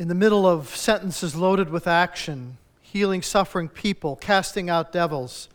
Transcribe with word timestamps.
in 0.00 0.08
the 0.08 0.14
middle 0.14 0.46
of 0.46 0.74
sentences 0.74 1.36
loaded 1.36 1.68
with 1.68 1.86
action, 1.86 2.56
healing 2.80 3.20
suffering 3.20 3.68
people, 3.68 4.16
casting 4.16 4.70
out 4.70 4.92
devils, 4.92 5.50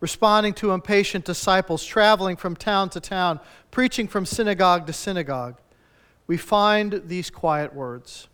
responding 0.00 0.52
to 0.52 0.72
impatient 0.72 1.24
disciples, 1.24 1.84
traveling 1.84 2.34
from 2.34 2.56
town 2.56 2.90
to 2.90 2.98
town, 2.98 3.38
preaching 3.70 4.08
from 4.08 4.26
synagogue 4.26 4.84
to 4.84 4.92
synagogue, 4.92 5.54
we 6.26 6.36
find 6.36 7.02
these 7.06 7.30
quiet 7.30 7.72
words. 7.72 8.26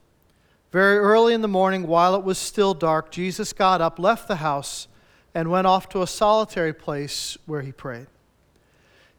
Very 0.73 0.97
early 0.97 1.35
in 1.35 1.43
the 1.43 1.47
morning, 1.47 1.87
while 1.87 2.15
it 2.15 2.25
was 2.25 2.39
still 2.39 2.73
dark, 2.73 3.11
Jesus 3.11 3.53
got 3.53 3.83
up, 3.83 3.99
left 3.99 4.29
the 4.29 4.37
house, 4.37 4.89
and 5.35 5.51
went 5.51 5.67
off 5.67 5.91
to 5.91 6.01
a 6.01 6.07
solitary 6.07 6.73
place 6.73 7.37
where 7.45 7.61
he 7.61 7.71
prayed. 7.71 8.07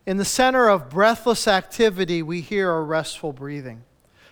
In 0.08 0.18
the 0.18 0.26
center 0.26 0.70
of 0.70 0.90
breathless 0.90 1.48
activity, 1.48 2.24
we 2.24 2.42
hear 2.42 2.72
a 2.72 2.82
restful 2.82 3.32
breathing. 3.32 3.84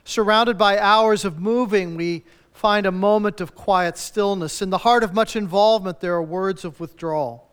Surrounded 0.10 0.58
by 0.58 0.80
hours 0.80 1.24
of 1.24 1.38
moving, 1.40 1.96
we 1.96 2.24
find 2.52 2.88
a 2.88 2.92
moment 2.92 3.40
of 3.40 3.54
quiet 3.54 3.96
stillness. 3.96 4.60
In 4.60 4.72
the 4.72 4.80
heart 4.80 5.04
of 5.04 5.14
much 5.14 5.36
involvement, 5.36 6.00
there 6.00 6.16
are 6.16 6.24
words 6.24 6.66
of 6.66 6.80
withdrawal. 6.80 7.48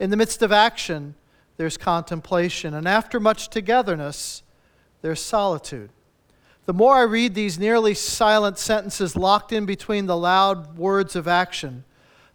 In 0.00 0.08
the 0.08 0.16
midst 0.16 0.40
of 0.40 0.50
action, 0.50 1.16
there's 1.58 1.76
contemplation. 1.76 2.72
And 2.72 2.88
after 2.88 3.20
much 3.20 3.50
togetherness, 3.50 4.42
there's 5.02 5.20
solitude. 5.20 5.90
The 6.64 6.72
more 6.72 6.94
I 6.94 7.02
read 7.02 7.34
these 7.34 7.58
nearly 7.58 7.92
silent 7.92 8.56
sentences 8.56 9.14
locked 9.14 9.52
in 9.52 9.66
between 9.66 10.06
the 10.06 10.16
loud 10.16 10.78
words 10.78 11.14
of 11.14 11.28
action, 11.28 11.84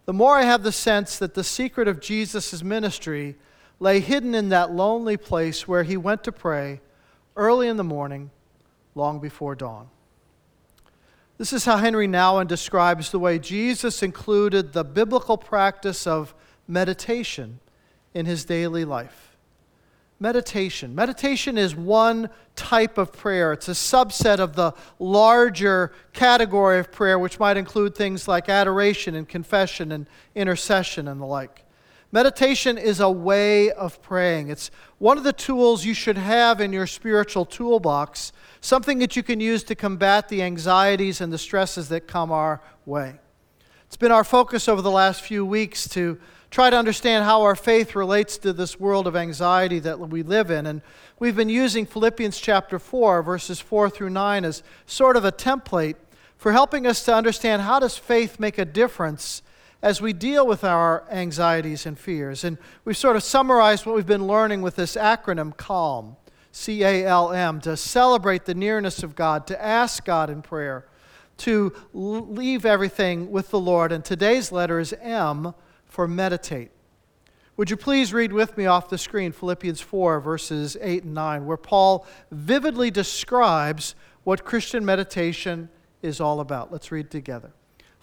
the 0.04 0.12
more 0.12 0.36
I 0.36 0.42
have 0.42 0.62
the 0.62 0.70
sense 0.70 1.18
that 1.18 1.34
the 1.34 1.42
secret 1.42 1.88
of 1.88 2.00
Jesus' 2.00 2.62
ministry 2.62 3.34
lay 3.80 3.98
hidden 3.98 4.36
in 4.36 4.50
that 4.50 4.70
lonely 4.70 5.16
place 5.16 5.66
where 5.66 5.82
he 5.82 5.96
went 5.96 6.22
to 6.22 6.30
pray 6.30 6.80
early 7.34 7.66
in 7.66 7.76
the 7.76 7.82
morning 7.82 8.30
long 8.94 9.20
before 9.20 9.54
dawn. 9.54 9.88
This 11.36 11.52
is 11.52 11.64
how 11.64 11.78
Henri 11.78 12.06
Nouwen 12.06 12.46
describes 12.46 13.10
the 13.10 13.18
way 13.18 13.38
Jesus 13.38 14.02
included 14.02 14.72
the 14.72 14.84
biblical 14.84 15.36
practice 15.36 16.06
of 16.06 16.32
meditation 16.68 17.58
in 18.14 18.24
his 18.26 18.44
daily 18.44 18.84
life. 18.84 19.36
Meditation. 20.20 20.94
Meditation 20.94 21.58
is 21.58 21.74
one 21.74 22.30
type 22.54 22.98
of 22.98 23.12
prayer. 23.12 23.52
It's 23.52 23.68
a 23.68 23.72
subset 23.72 24.38
of 24.38 24.54
the 24.54 24.72
larger 25.00 25.92
category 26.12 26.78
of 26.78 26.92
prayer, 26.92 27.18
which 27.18 27.40
might 27.40 27.56
include 27.56 27.96
things 27.96 28.28
like 28.28 28.48
adoration 28.48 29.16
and 29.16 29.28
confession 29.28 29.90
and 29.90 30.06
intercession 30.36 31.08
and 31.08 31.20
the 31.20 31.26
like. 31.26 31.64
Meditation 32.12 32.78
is 32.78 33.00
a 33.00 33.10
way 33.10 33.72
of 33.72 34.00
praying. 34.00 34.48
It's 34.48 34.70
one 35.04 35.18
of 35.18 35.24
the 35.24 35.34
tools 35.34 35.84
you 35.84 35.92
should 35.92 36.16
have 36.16 36.62
in 36.62 36.72
your 36.72 36.86
spiritual 36.86 37.44
toolbox 37.44 38.32
something 38.62 39.00
that 39.00 39.14
you 39.14 39.22
can 39.22 39.38
use 39.38 39.62
to 39.62 39.74
combat 39.74 40.30
the 40.30 40.40
anxieties 40.40 41.20
and 41.20 41.30
the 41.30 41.36
stresses 41.36 41.90
that 41.90 42.06
come 42.06 42.32
our 42.32 42.62
way. 42.86 43.14
It's 43.86 43.98
been 43.98 44.10
our 44.10 44.24
focus 44.24 44.66
over 44.66 44.80
the 44.80 44.90
last 44.90 45.20
few 45.20 45.44
weeks 45.44 45.86
to 45.90 46.18
try 46.50 46.70
to 46.70 46.78
understand 46.78 47.26
how 47.26 47.42
our 47.42 47.54
faith 47.54 47.94
relates 47.94 48.38
to 48.38 48.54
this 48.54 48.80
world 48.80 49.06
of 49.06 49.14
anxiety 49.14 49.78
that 49.80 50.00
we 50.00 50.22
live 50.22 50.50
in. 50.50 50.64
And 50.64 50.80
we've 51.18 51.36
been 51.36 51.50
using 51.50 51.84
Philippians 51.84 52.40
chapter 52.40 52.78
4, 52.78 53.22
verses 53.22 53.60
4 53.60 53.90
through 53.90 54.08
9, 54.08 54.46
as 54.46 54.62
sort 54.86 55.18
of 55.18 55.26
a 55.26 55.32
template 55.32 55.96
for 56.38 56.52
helping 56.52 56.86
us 56.86 57.04
to 57.04 57.14
understand 57.14 57.60
how 57.60 57.78
does 57.78 57.98
faith 57.98 58.40
make 58.40 58.56
a 58.56 58.64
difference 58.64 59.42
as 59.84 60.00
we 60.00 60.14
deal 60.14 60.46
with 60.46 60.64
our 60.64 61.04
anxieties 61.10 61.84
and 61.84 61.98
fears. 61.98 62.42
And 62.42 62.56
we've 62.86 62.96
sort 62.96 63.16
of 63.16 63.22
summarized 63.22 63.84
what 63.84 63.94
we've 63.94 64.06
been 64.06 64.26
learning 64.26 64.62
with 64.62 64.76
this 64.76 64.96
acronym 64.96 65.54
CALM. 65.58 66.16
C 66.52 66.82
A 66.84 67.04
L 67.04 67.32
M, 67.32 67.60
to 67.60 67.76
celebrate 67.76 68.46
the 68.46 68.54
nearness 68.54 69.02
of 69.02 69.14
God, 69.14 69.46
to 69.48 69.62
ask 69.62 70.02
God 70.04 70.30
in 70.30 70.40
prayer, 70.40 70.86
to 71.38 71.74
leave 71.92 72.64
everything 72.64 73.30
with 73.30 73.50
the 73.50 73.58
Lord. 73.58 73.92
And 73.92 74.02
today's 74.02 74.50
letter 74.50 74.78
is 74.78 74.94
M 75.02 75.52
for 75.84 76.08
meditate. 76.08 76.70
Would 77.58 77.68
you 77.68 77.76
please 77.76 78.14
read 78.14 78.32
with 78.32 78.56
me 78.56 78.64
off 78.64 78.88
the 78.88 78.96
screen 78.96 79.32
Philippians 79.32 79.82
4, 79.82 80.18
verses 80.20 80.78
8 80.80 81.04
and 81.04 81.14
9, 81.14 81.44
where 81.44 81.58
Paul 81.58 82.06
vividly 82.30 82.90
describes 82.90 83.94
what 84.22 84.44
Christian 84.44 84.82
meditation 84.84 85.68
is 86.00 86.20
all 86.20 86.40
about. 86.40 86.72
Let's 86.72 86.90
read 86.90 87.10
together. 87.10 87.52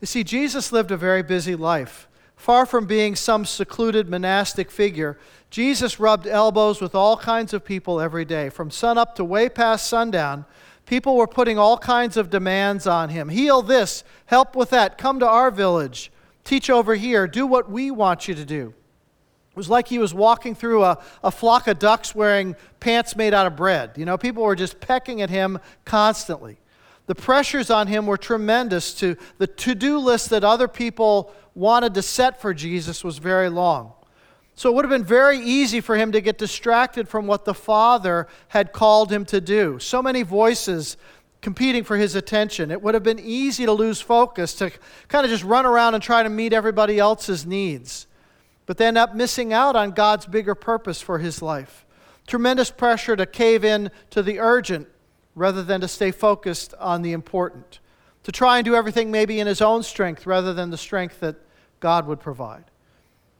You 0.00 0.06
see, 0.06 0.24
Jesus 0.24 0.72
lived 0.72 0.90
a 0.90 0.96
very 0.96 1.22
busy 1.22 1.54
life. 1.54 2.08
Far 2.36 2.64
from 2.64 2.86
being 2.86 3.14
some 3.14 3.44
secluded 3.44 4.08
monastic 4.08 4.70
figure, 4.70 5.18
Jesus 5.50 6.00
rubbed 6.00 6.26
elbows 6.26 6.80
with 6.80 6.94
all 6.94 7.18
kinds 7.18 7.52
of 7.52 7.64
people 7.64 8.00
every 8.00 8.24
day. 8.24 8.48
From 8.48 8.70
sunup 8.70 9.14
to 9.16 9.24
way 9.24 9.50
past 9.50 9.86
sundown, 9.86 10.46
people 10.86 11.16
were 11.16 11.26
putting 11.26 11.58
all 11.58 11.76
kinds 11.76 12.16
of 12.16 12.30
demands 12.30 12.86
on 12.86 13.10
him 13.10 13.28
heal 13.28 13.60
this, 13.60 14.04
help 14.26 14.56
with 14.56 14.70
that, 14.70 14.96
come 14.96 15.20
to 15.20 15.28
our 15.28 15.50
village, 15.50 16.10
teach 16.44 16.70
over 16.70 16.94
here, 16.94 17.26
do 17.26 17.46
what 17.46 17.70
we 17.70 17.90
want 17.90 18.26
you 18.26 18.34
to 18.34 18.44
do. 18.44 18.72
It 19.50 19.56
was 19.56 19.68
like 19.68 19.88
he 19.88 19.98
was 19.98 20.14
walking 20.14 20.54
through 20.54 20.84
a, 20.84 21.02
a 21.22 21.30
flock 21.30 21.66
of 21.66 21.78
ducks 21.78 22.14
wearing 22.14 22.56
pants 22.78 23.16
made 23.16 23.34
out 23.34 23.46
of 23.46 23.56
bread. 23.56 23.98
You 23.98 24.04
know, 24.04 24.16
people 24.16 24.44
were 24.44 24.56
just 24.56 24.80
pecking 24.80 25.20
at 25.20 25.28
him 25.28 25.58
constantly. 25.84 26.59
The 27.10 27.16
pressures 27.16 27.70
on 27.70 27.88
him 27.88 28.06
were 28.06 28.16
tremendous. 28.16 28.94
To 29.00 29.16
the 29.38 29.48
to-do 29.48 29.98
list 29.98 30.30
that 30.30 30.44
other 30.44 30.68
people 30.68 31.32
wanted 31.56 31.92
to 31.94 32.02
set 32.02 32.40
for 32.40 32.54
Jesus 32.54 33.02
was 33.02 33.18
very 33.18 33.48
long. 33.48 33.94
So 34.54 34.70
it 34.70 34.76
would 34.76 34.84
have 34.84 34.92
been 34.92 35.02
very 35.02 35.40
easy 35.40 35.80
for 35.80 35.96
him 35.96 36.12
to 36.12 36.20
get 36.20 36.38
distracted 36.38 37.08
from 37.08 37.26
what 37.26 37.44
the 37.44 37.52
Father 37.52 38.28
had 38.46 38.72
called 38.72 39.10
him 39.10 39.24
to 39.24 39.40
do. 39.40 39.80
So 39.80 40.00
many 40.00 40.22
voices 40.22 40.96
competing 41.40 41.82
for 41.82 41.96
his 41.96 42.14
attention. 42.14 42.70
It 42.70 42.80
would 42.80 42.94
have 42.94 43.02
been 43.02 43.18
easy 43.18 43.66
to 43.66 43.72
lose 43.72 44.00
focus, 44.00 44.54
to 44.54 44.70
kind 45.08 45.24
of 45.24 45.32
just 45.32 45.42
run 45.42 45.66
around 45.66 45.94
and 45.94 46.02
try 46.04 46.22
to 46.22 46.28
meet 46.28 46.52
everybody 46.52 47.00
else's 47.00 47.44
needs, 47.44 48.06
but 48.66 48.76
then 48.76 48.96
up 48.96 49.16
missing 49.16 49.52
out 49.52 49.74
on 49.74 49.90
God's 49.90 50.26
bigger 50.26 50.54
purpose 50.54 51.00
for 51.00 51.18
his 51.18 51.42
life. 51.42 51.84
Tremendous 52.28 52.70
pressure 52.70 53.16
to 53.16 53.26
cave 53.26 53.64
in 53.64 53.90
to 54.10 54.22
the 54.22 54.38
urgent 54.38 54.86
rather 55.34 55.62
than 55.62 55.80
to 55.80 55.88
stay 55.88 56.10
focused 56.10 56.74
on 56.78 57.02
the 57.02 57.12
important, 57.12 57.78
to 58.24 58.32
try 58.32 58.58
and 58.58 58.64
do 58.64 58.74
everything 58.74 59.10
maybe 59.10 59.40
in 59.40 59.46
his 59.46 59.62
own 59.62 59.82
strength 59.82 60.26
rather 60.26 60.52
than 60.52 60.70
the 60.70 60.76
strength 60.76 61.20
that 61.20 61.36
God 61.80 62.06
would 62.06 62.20
provide. 62.20 62.64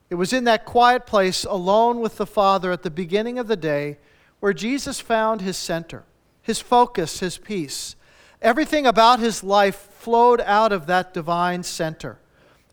It 0.08 0.14
was 0.16 0.32
in 0.32 0.44
that 0.44 0.64
quiet 0.64 1.06
place, 1.06 1.44
alone 1.44 2.00
with 2.00 2.16
the 2.16 2.26
Father 2.26 2.72
at 2.72 2.82
the 2.82 2.90
beginning 2.90 3.38
of 3.38 3.46
the 3.46 3.56
day, 3.56 3.98
where 4.40 4.52
Jesus 4.52 4.98
found 4.98 5.40
his 5.40 5.56
center, 5.56 6.04
his 6.42 6.60
focus, 6.60 7.20
his 7.20 7.38
peace. 7.38 7.94
Everything 8.42 8.86
about 8.86 9.20
his 9.20 9.44
life 9.44 9.76
flowed 9.76 10.40
out 10.40 10.72
of 10.72 10.86
that 10.86 11.14
divine 11.14 11.62
center 11.62 12.18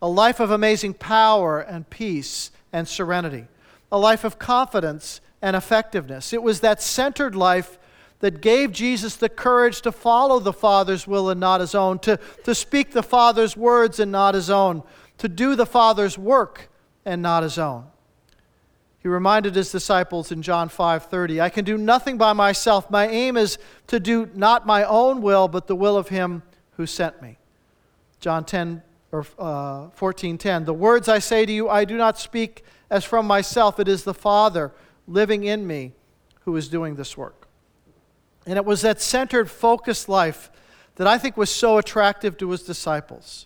a 0.01 0.07
life 0.07 0.39
of 0.39 0.51
amazing 0.51 0.93
power 0.93 1.59
and 1.59 1.89
peace 1.89 2.51
and 2.71 2.87
serenity, 2.87 3.47
a 3.91 3.97
life 3.97 4.23
of 4.23 4.37
confidence 4.37 5.21
and 5.41 5.55
effectiveness. 5.55 6.33
It 6.33 6.43
was 6.43 6.59
that 6.59 6.81
centered 6.81 7.35
life 7.35 7.79
that 8.19 8.41
gave 8.41 8.71
Jesus 8.71 9.15
the 9.15 9.29
courage 9.29 9.81
to 9.81 9.91
follow 9.91 10.39
the 10.39 10.53
Father's 10.53 11.07
will 11.07 11.29
and 11.29 11.39
not 11.39 11.61
his 11.61 11.75
own, 11.75 11.99
to, 11.99 12.19
to 12.43 12.55
speak 12.55 12.91
the 12.91 13.03
Father's 13.03 13.55
words 13.55 13.99
and 13.99 14.11
not 14.11 14.33
his 14.33 14.49
own, 14.49 14.83
to 15.19 15.27
do 15.27 15.55
the 15.55 15.65
Father's 15.65 16.17
work 16.17 16.69
and 17.05 17.21
not 17.21 17.43
his 17.43 17.57
own. 17.57 17.85
He 18.99 19.07
reminded 19.07 19.55
his 19.55 19.71
disciples 19.71 20.31
in 20.31 20.41
John 20.41 20.67
5:30, 20.67 21.39
I 21.39 21.49
can 21.49 21.63
do 21.63 21.77
nothing 21.77 22.17
by 22.17 22.33
myself. 22.33 22.89
My 22.89 23.07
aim 23.07 23.37
is 23.37 23.57
to 23.87 23.99
do 23.99 24.29
not 24.33 24.65
my 24.65 24.83
own 24.83 25.21
will, 25.21 25.47
but 25.47 25.67
the 25.67 25.75
will 25.75 25.95
of 25.95 26.09
him 26.09 26.43
who 26.71 26.85
sent 26.85 27.21
me. 27.21 27.37
John 28.19 28.43
10 28.43 28.81
or 29.11 29.25
uh, 29.39 29.89
14:10, 29.91 30.65
the 30.65 30.73
words 30.73 31.07
I 31.07 31.19
say 31.19 31.45
to 31.45 31.51
you, 31.51 31.69
I 31.69 31.85
do 31.85 31.95
not 31.95 32.19
speak 32.19 32.63
as 32.89 33.05
from 33.05 33.27
myself. 33.27 33.79
It 33.79 33.87
is 33.87 34.03
the 34.03 34.13
Father 34.13 34.73
living 35.07 35.43
in 35.43 35.67
me 35.67 35.93
who 36.41 36.55
is 36.55 36.67
doing 36.67 36.95
this 36.95 37.15
work. 37.15 37.36
And 38.47 38.57
it 38.57 38.65
was 38.65 38.81
that 38.81 39.01
centered, 39.01 39.51
focused 39.51 40.09
life 40.09 40.49
that 40.95 41.05
I 41.05 41.19
think 41.19 41.37
was 41.37 41.51
so 41.51 41.77
attractive 41.77 42.37
to 42.37 42.49
his 42.49 42.63
disciples. 42.63 43.45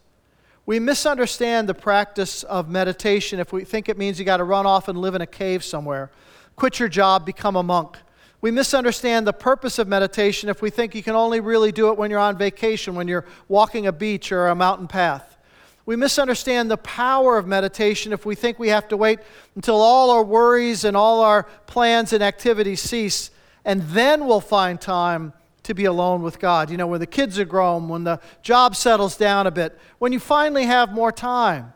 We 0.66 0.80
misunderstand 0.80 1.68
the 1.68 1.74
practice 1.74 2.44
of 2.44 2.70
meditation 2.70 3.40
if 3.40 3.52
we 3.52 3.66
think 3.66 3.90
it 3.90 3.98
means 3.98 4.20
you 4.20 4.26
got 4.26 4.38
to 4.38 4.44
run 4.44 4.66
off 4.66 4.88
and 4.88 4.98
live 4.98 5.16
in 5.16 5.22
a 5.22 5.28
cave 5.28 5.64
somewhere, 5.64 6.12
quit 6.56 6.80
your 6.80 6.88
job, 6.88 7.26
become 7.26 7.56
a 7.56 7.64
monk, 7.64 7.98
We 8.42 8.50
misunderstand 8.50 9.28
the 9.28 9.34
purpose 9.34 9.78
of 9.78 9.88
meditation 9.88 10.50
if 10.50 10.64
we 10.64 10.72
think 10.72 10.96
you 10.96 11.04
can 11.04 11.16
only 11.16 11.40
really 11.40 11.72
do 11.72 11.90
it 11.90 11.98
when 11.98 12.10
you're 12.10 12.20
on 12.20 12.38
vacation, 12.38 12.96
when 12.96 13.08
you're 13.08 13.26
walking 13.48 13.86
a 13.86 13.92
beach 13.92 14.32
or 14.32 14.48
a 14.48 14.56
mountain 14.56 14.88
path. 14.88 15.38
We 15.86 15.96
misunderstand 15.96 16.72
the 16.72 16.78
power 16.78 17.38
of 17.38 17.46
meditation 17.48 18.14
if 18.14 18.26
we 18.26 18.34
think 18.34 18.58
we 18.58 18.70
have 18.70 18.88
to 18.88 18.98
wait 18.98 19.20
until 19.56 19.76
all 19.76 20.10
our 20.10 20.24
worries 20.24 20.84
and 20.86 20.98
all 20.98 21.22
our 21.22 21.44
plans 21.68 22.14
and 22.14 22.24
activities 22.24 22.82
cease, 22.82 23.30
and 23.66 23.82
then 23.84 24.26
we'll 24.26 24.42
find 24.42 24.80
time 24.80 25.34
to 25.64 25.74
be 25.74 25.86
alone 25.86 26.22
with 26.22 26.40
God. 26.40 26.70
You 26.70 26.78
know, 26.78 26.88
when 26.88 27.00
the 27.00 27.08
kids 27.08 27.38
are 27.40 27.46
grown, 27.46 27.88
when 27.88 28.04
the 28.04 28.20
job 28.42 28.76
settles 28.76 29.16
down 29.16 29.48
a 29.48 29.52
bit, 29.52 29.78
when 30.00 30.12
you 30.12 30.20
finally 30.20 30.66
have 30.66 30.92
more 30.92 31.12
time. 31.12 31.74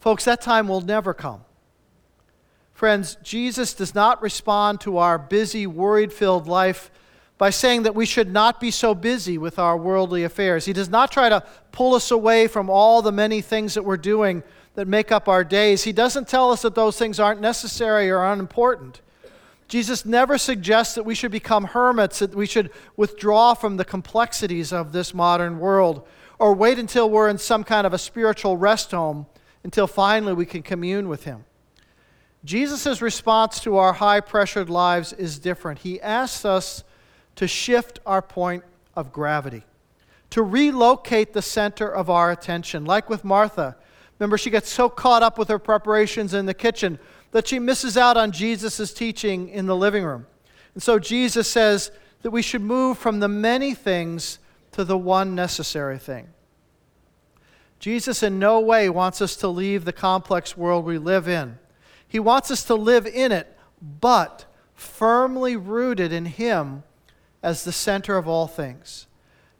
Folks, 0.00 0.24
that 0.24 0.40
time 0.40 0.68
will 0.68 0.80
never 0.80 1.14
come. 1.14 1.44
Friends, 2.72 3.16
Jesus 3.22 3.72
does 3.72 3.94
not 3.94 4.20
respond 4.20 4.80
to 4.82 4.98
our 4.98 5.18
busy, 5.18 5.66
worried 5.66 6.12
filled 6.12 6.46
life 6.46 6.90
by 7.38 7.50
saying 7.50 7.84
that 7.84 7.94
we 7.94 8.06
should 8.06 8.30
not 8.32 8.60
be 8.60 8.70
so 8.70 8.94
busy 8.94 9.38
with 9.38 9.58
our 9.58 9.76
worldly 9.76 10.24
affairs. 10.24 10.64
He 10.66 10.72
does 10.72 10.88
not 10.88 11.10
try 11.10 11.28
to 11.28 11.42
pull 11.72 11.94
us 11.94 12.10
away 12.10 12.46
from 12.46 12.68
all 12.68 13.02
the 13.02 13.12
many 13.12 13.40
things 13.40 13.74
that 13.74 13.84
we're 13.84 13.96
doing 13.96 14.42
that 14.74 14.88
make 14.88 15.12
up 15.12 15.28
our 15.28 15.44
days. 15.44 15.84
He 15.84 15.92
doesn't 15.92 16.28
tell 16.28 16.50
us 16.50 16.62
that 16.62 16.74
those 16.74 16.98
things 16.98 17.20
aren't 17.20 17.40
necessary 17.40 18.10
or 18.10 18.24
unimportant. 18.24 19.00
Jesus 19.74 20.04
never 20.04 20.38
suggests 20.38 20.94
that 20.94 21.02
we 21.02 21.16
should 21.16 21.32
become 21.32 21.64
hermits, 21.64 22.20
that 22.20 22.32
we 22.32 22.46
should 22.46 22.70
withdraw 22.96 23.54
from 23.54 23.76
the 23.76 23.84
complexities 23.84 24.72
of 24.72 24.92
this 24.92 25.12
modern 25.12 25.58
world, 25.58 26.06
or 26.38 26.54
wait 26.54 26.78
until 26.78 27.10
we're 27.10 27.28
in 27.28 27.38
some 27.38 27.64
kind 27.64 27.84
of 27.84 27.92
a 27.92 27.98
spiritual 27.98 28.56
rest 28.56 28.92
home 28.92 29.26
until 29.64 29.88
finally 29.88 30.32
we 30.32 30.46
can 30.46 30.62
commune 30.62 31.08
with 31.08 31.24
Him. 31.24 31.44
Jesus' 32.44 33.02
response 33.02 33.58
to 33.62 33.76
our 33.76 33.94
high 33.94 34.20
pressured 34.20 34.70
lives 34.70 35.12
is 35.12 35.40
different. 35.40 35.80
He 35.80 36.00
asks 36.00 36.44
us 36.44 36.84
to 37.34 37.48
shift 37.48 37.98
our 38.06 38.22
point 38.22 38.62
of 38.94 39.12
gravity, 39.12 39.64
to 40.30 40.44
relocate 40.44 41.32
the 41.32 41.42
center 41.42 41.92
of 41.92 42.08
our 42.08 42.30
attention. 42.30 42.84
Like 42.84 43.10
with 43.10 43.24
Martha, 43.24 43.76
remember, 44.20 44.38
she 44.38 44.50
gets 44.50 44.70
so 44.70 44.88
caught 44.88 45.24
up 45.24 45.36
with 45.36 45.48
her 45.48 45.58
preparations 45.58 46.32
in 46.32 46.46
the 46.46 46.54
kitchen 46.54 47.00
that 47.34 47.46
she 47.46 47.58
misses 47.58 47.96
out 47.96 48.16
on 48.16 48.32
Jesus' 48.32 48.94
teaching 48.94 49.48
in 49.50 49.66
the 49.66 49.76
living 49.76 50.04
room. 50.04 50.26
And 50.72 50.82
so 50.82 50.98
Jesus 50.98 51.46
says 51.46 51.90
that 52.22 52.30
we 52.30 52.42
should 52.42 52.62
move 52.62 52.96
from 52.96 53.20
the 53.20 53.28
many 53.28 53.74
things 53.74 54.38
to 54.72 54.84
the 54.84 54.96
one 54.96 55.34
necessary 55.34 55.98
thing. 55.98 56.28
Jesus 57.78 58.22
in 58.22 58.38
no 58.38 58.58
way 58.60 58.88
wants 58.88 59.20
us 59.20 59.36
to 59.36 59.48
leave 59.48 59.84
the 59.84 59.92
complex 59.92 60.56
world 60.56 60.84
we 60.84 60.96
live 60.96 61.28
in 61.28 61.58
he 62.14 62.20
wants 62.20 62.52
us 62.52 62.62
to 62.66 62.76
live 62.76 63.08
in 63.08 63.32
it, 63.32 63.58
but 63.82 64.44
firmly 64.72 65.56
rooted 65.56 66.12
in 66.12 66.26
Him 66.26 66.84
as 67.42 67.64
the 67.64 67.72
center 67.72 68.16
of 68.16 68.28
all 68.28 68.46
things. 68.46 69.08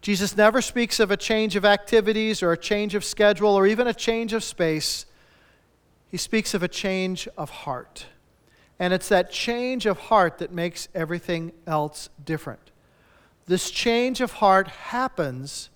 Jesus 0.00 0.37
never 0.37 0.62
speaks 0.62 1.00
of 1.00 1.11
a 1.11 1.17
change 1.17 1.56
of 1.56 1.65
activities 1.65 2.44
or 2.44 2.53
a 2.53 2.56
change 2.56 2.94
of 2.94 3.05
schedule 3.05 3.56
or 3.56 3.67
even 3.67 3.88
a 3.88 3.93
change 3.93 4.32
of 4.32 4.44
space. 4.44 5.05
He 6.14 6.19
speaks 6.19 6.55
of 6.55 6.62
a 6.62 6.69
change 6.69 7.26
of 7.37 7.50
heart. 7.50 8.06
And 8.78 8.94
it's 8.94 9.08
that 9.08 9.32
change 9.32 9.84
of 9.84 9.99
heart 9.99 10.38
that 10.38 10.52
makes 10.52 10.87
everything 10.94 11.50
else 11.66 12.08
different. 12.25 12.70
This 13.46 13.69
change 13.69 14.20
of 14.20 14.34
heart 14.34 14.69
happens 14.69 15.70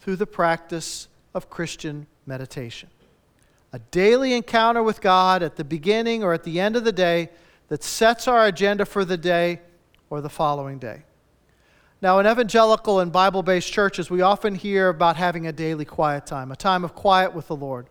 through 0.00 0.16
the 0.16 0.26
practice 0.26 1.06
of 1.34 1.48
Christian 1.48 2.08
meditation 2.26 2.88
a 3.72 3.78
daily 3.92 4.32
encounter 4.32 4.82
with 4.82 5.00
God 5.00 5.40
at 5.40 5.54
the 5.54 5.62
beginning 5.62 6.24
or 6.24 6.32
at 6.34 6.42
the 6.42 6.58
end 6.58 6.74
of 6.74 6.82
the 6.82 6.90
day 6.90 7.30
that 7.68 7.84
sets 7.84 8.26
our 8.26 8.46
agenda 8.46 8.84
for 8.84 9.04
the 9.04 9.16
day 9.16 9.60
or 10.10 10.20
the 10.20 10.28
following 10.28 10.80
day. 10.80 11.04
Now, 12.02 12.18
in 12.18 12.26
evangelical 12.26 12.98
and 12.98 13.12
Bible 13.12 13.44
based 13.44 13.72
churches, 13.72 14.10
we 14.10 14.20
often 14.20 14.56
hear 14.56 14.88
about 14.88 15.14
having 15.14 15.46
a 15.46 15.52
daily 15.52 15.84
quiet 15.84 16.26
time, 16.26 16.50
a 16.50 16.56
time 16.56 16.82
of 16.82 16.96
quiet 16.96 17.32
with 17.32 17.46
the 17.46 17.54
Lord. 17.54 17.86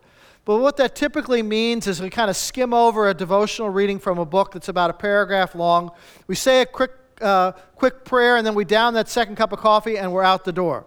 But 0.50 0.58
what 0.58 0.78
that 0.78 0.96
typically 0.96 1.44
means 1.44 1.86
is 1.86 2.02
we 2.02 2.10
kind 2.10 2.28
of 2.28 2.36
skim 2.36 2.74
over 2.74 3.08
a 3.08 3.14
devotional 3.14 3.70
reading 3.70 4.00
from 4.00 4.18
a 4.18 4.24
book 4.24 4.50
that's 4.50 4.68
about 4.68 4.90
a 4.90 4.92
paragraph 4.92 5.54
long. 5.54 5.92
We 6.26 6.34
say 6.34 6.62
a 6.62 6.66
quick, 6.66 6.90
uh, 7.20 7.52
quick 7.76 8.04
prayer, 8.04 8.36
and 8.36 8.44
then 8.44 8.56
we 8.56 8.64
down 8.64 8.94
that 8.94 9.08
second 9.08 9.36
cup 9.36 9.52
of 9.52 9.60
coffee, 9.60 9.96
and 9.96 10.12
we're 10.12 10.24
out 10.24 10.44
the 10.44 10.50
door. 10.50 10.86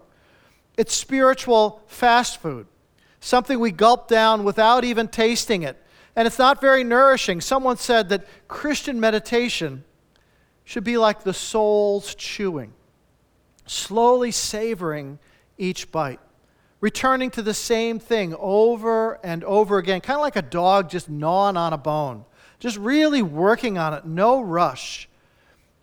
It's 0.76 0.94
spiritual 0.94 1.82
fast 1.88 2.42
food 2.42 2.68
something 3.22 3.58
we 3.58 3.72
gulp 3.72 4.10
down 4.10 4.44
without 4.44 4.84
even 4.84 5.08
tasting 5.08 5.64
it. 5.64 5.82
And 6.14 6.28
it's 6.28 6.40
not 6.40 6.60
very 6.60 6.84
nourishing. 6.84 7.40
Someone 7.40 7.78
said 7.78 8.10
that 8.10 8.28
Christian 8.50 9.00
meditation 9.00 9.86
should 10.66 10.84
be 10.84 10.98
like 10.98 11.24
the 11.24 11.34
soul's 11.34 12.16
chewing, 12.16 12.74
slowly 13.66 14.32
savoring 14.32 15.20
each 15.58 15.90
bite, 15.90 16.20
returning 16.84 17.32
to 17.32 17.42
the 17.42 17.54
same 17.54 17.98
thing 17.98 18.36
over 18.38 19.18
and 19.24 19.42
over 19.46 19.78
again, 19.78 20.02
kind 20.02 20.18
of 20.18 20.22
like 20.22 20.36
a 20.36 20.42
dog 20.42 20.90
just 20.90 21.10
gnawing 21.10 21.56
on 21.56 21.72
a 21.72 21.78
bone, 21.78 22.26
just 22.60 22.76
really 22.76 23.22
working 23.22 23.78
on 23.78 23.94
it, 23.94 24.06
no 24.06 24.42
rush. 24.42 25.08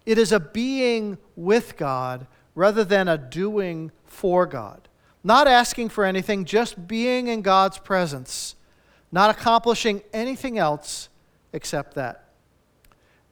It 0.05 0.19
is 0.19 0.31
a 0.31 0.39
being 0.39 1.17
with 1.37 1.79
God 1.79 2.27
rather 2.55 2.85
than 2.85 3.09
a 3.09 3.17
doing 3.17 3.93
for 4.05 4.45
God. 4.45 4.91
Not 5.25 5.49
asking 5.49 5.89
for 5.89 6.05
anything, 6.05 6.45
just 6.45 6.87
being 6.87 7.29
in 7.29 7.41
God's 7.41 7.79
presence, 7.79 8.55
not 9.11 9.31
accomplishing 9.31 10.03
anything 10.13 10.59
else 10.59 11.09
except 11.55 11.95
that. 11.95 12.29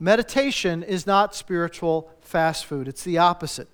Meditation 0.01 0.83
is 0.83 1.07
not 1.07 1.35
spiritual 1.35 2.11
fast 2.23 2.65
food, 2.65 2.89
it's 2.89 3.05
the 3.05 3.19
opposite. 3.19 3.69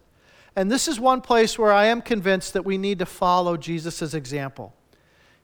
And 0.56 0.70
this 0.70 0.86
is 0.86 1.00
one 1.00 1.20
place 1.20 1.58
where 1.58 1.72
I 1.72 1.86
am 1.86 2.00
convinced 2.00 2.52
that 2.52 2.64
we 2.64 2.78
need 2.78 3.00
to 3.00 3.06
follow 3.06 3.56
Jesus' 3.56 4.14
example. 4.14 4.74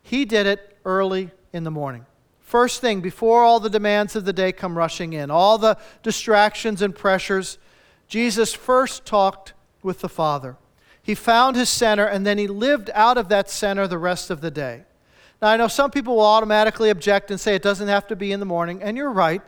He 0.03 0.25
did 0.25 0.47
it 0.47 0.79
early 0.85 1.31
in 1.53 1.65
the 1.65 1.71
morning. 1.71 2.07
First 2.41 2.81
thing, 2.81 3.01
before 3.01 3.45
all 3.45 3.61
the 3.61 3.71
demands 3.71 4.17
of 4.17 4.25
the 4.25 4.33
day 4.33 4.53
come 4.53 4.77
rushing 4.77 5.13
in, 5.13 5.31
all 5.31 5.59
the 5.59 5.79
distractions 6.03 6.83
and 6.83 6.95
pressures, 6.95 7.59
Jesus 8.09 8.53
first 8.53 9.05
talked 9.05 9.53
with 9.83 10.01
the 10.01 10.09
Father. 10.09 10.57
He 11.03 11.15
found 11.15 11.57
his 11.57 11.69
center, 11.69 12.07
and 12.07 12.27
then 12.27 12.39
he 12.39 12.47
lived 12.47 12.91
out 12.93 13.17
of 13.17 13.29
that 13.29 13.51
center 13.51 13.87
the 13.87 13.99
rest 13.99 14.31
of 14.31 14.41
the 14.41 14.51
day. 14.51 14.85
Now, 15.41 15.49
I 15.49 15.57
know 15.57 15.69
some 15.69 15.91
people 15.91 16.17
will 16.17 16.27
automatically 16.27 16.91
object 16.91 17.31
and 17.31 17.41
say 17.41 17.55
it 17.55 17.63
doesn't 17.63 17.89
have 17.89 18.07
to 18.09 18.17
be 18.17 18.33
in 18.33 18.41
the 18.41 18.47
morning, 18.47 18.83
and 18.83 18.97
you're 18.97 19.13
right. 19.13 19.43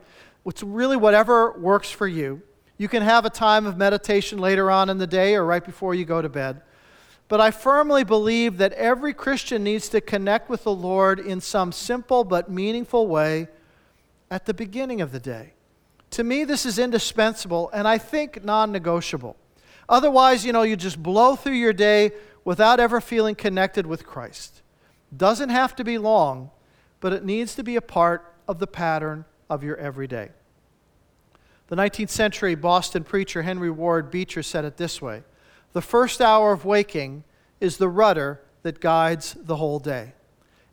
It's 0.46 0.62
really 0.62 0.96
whatever 0.96 1.52
works 1.58 1.90
for 1.90 2.08
you. 2.08 2.42
You 2.78 2.88
can 2.88 3.02
have 3.02 3.24
a 3.24 3.30
time 3.30 3.66
of 3.66 3.76
meditation 3.76 4.38
later 4.38 4.70
on 4.70 4.88
in 4.88 4.98
the 4.98 5.06
day 5.06 5.34
or 5.34 5.44
right 5.44 5.64
before 5.64 5.94
you 5.94 6.04
go 6.04 6.22
to 6.22 6.28
bed. 6.28 6.62
But 7.28 7.40
I 7.40 7.50
firmly 7.50 8.04
believe 8.04 8.58
that 8.58 8.72
every 8.74 9.14
Christian 9.14 9.64
needs 9.64 9.88
to 9.90 10.00
connect 10.00 10.50
with 10.50 10.64
the 10.64 10.74
Lord 10.74 11.18
in 11.18 11.40
some 11.40 11.72
simple 11.72 12.24
but 12.24 12.50
meaningful 12.50 13.06
way 13.06 13.48
at 14.30 14.46
the 14.46 14.54
beginning 14.54 15.00
of 15.00 15.12
the 15.12 15.20
day. 15.20 15.54
To 16.10 16.24
me, 16.24 16.44
this 16.44 16.66
is 16.66 16.78
indispensable 16.78 17.70
and 17.72 17.88
I 17.88 17.98
think 17.98 18.44
non 18.44 18.72
negotiable. 18.72 19.36
Otherwise, 19.88 20.44
you 20.44 20.52
know, 20.52 20.62
you 20.62 20.76
just 20.76 21.02
blow 21.02 21.36
through 21.36 21.54
your 21.54 21.72
day 21.72 22.12
without 22.44 22.80
ever 22.80 23.00
feeling 23.00 23.34
connected 23.34 23.86
with 23.86 24.06
Christ. 24.06 24.62
Doesn't 25.16 25.50
have 25.50 25.76
to 25.76 25.84
be 25.84 25.98
long, 25.98 26.50
but 27.00 27.12
it 27.12 27.24
needs 27.24 27.54
to 27.54 27.62
be 27.62 27.76
a 27.76 27.82
part 27.82 28.34
of 28.48 28.58
the 28.58 28.66
pattern 28.66 29.24
of 29.48 29.62
your 29.62 29.76
everyday. 29.76 30.30
The 31.68 31.76
19th 31.76 32.10
century 32.10 32.54
Boston 32.54 33.04
preacher 33.04 33.42
Henry 33.42 33.70
Ward 33.70 34.10
Beecher 34.10 34.42
said 34.42 34.64
it 34.64 34.76
this 34.76 35.00
way 35.00 35.22
The 35.72 35.82
first 35.82 36.20
hour 36.20 36.52
of 36.52 36.64
waking 36.64 37.24
is 37.60 37.76
the 37.76 37.88
rudder 37.88 38.40
that 38.62 38.80
guides 38.80 39.36
the 39.40 39.56
whole 39.56 39.78
day. 39.78 40.12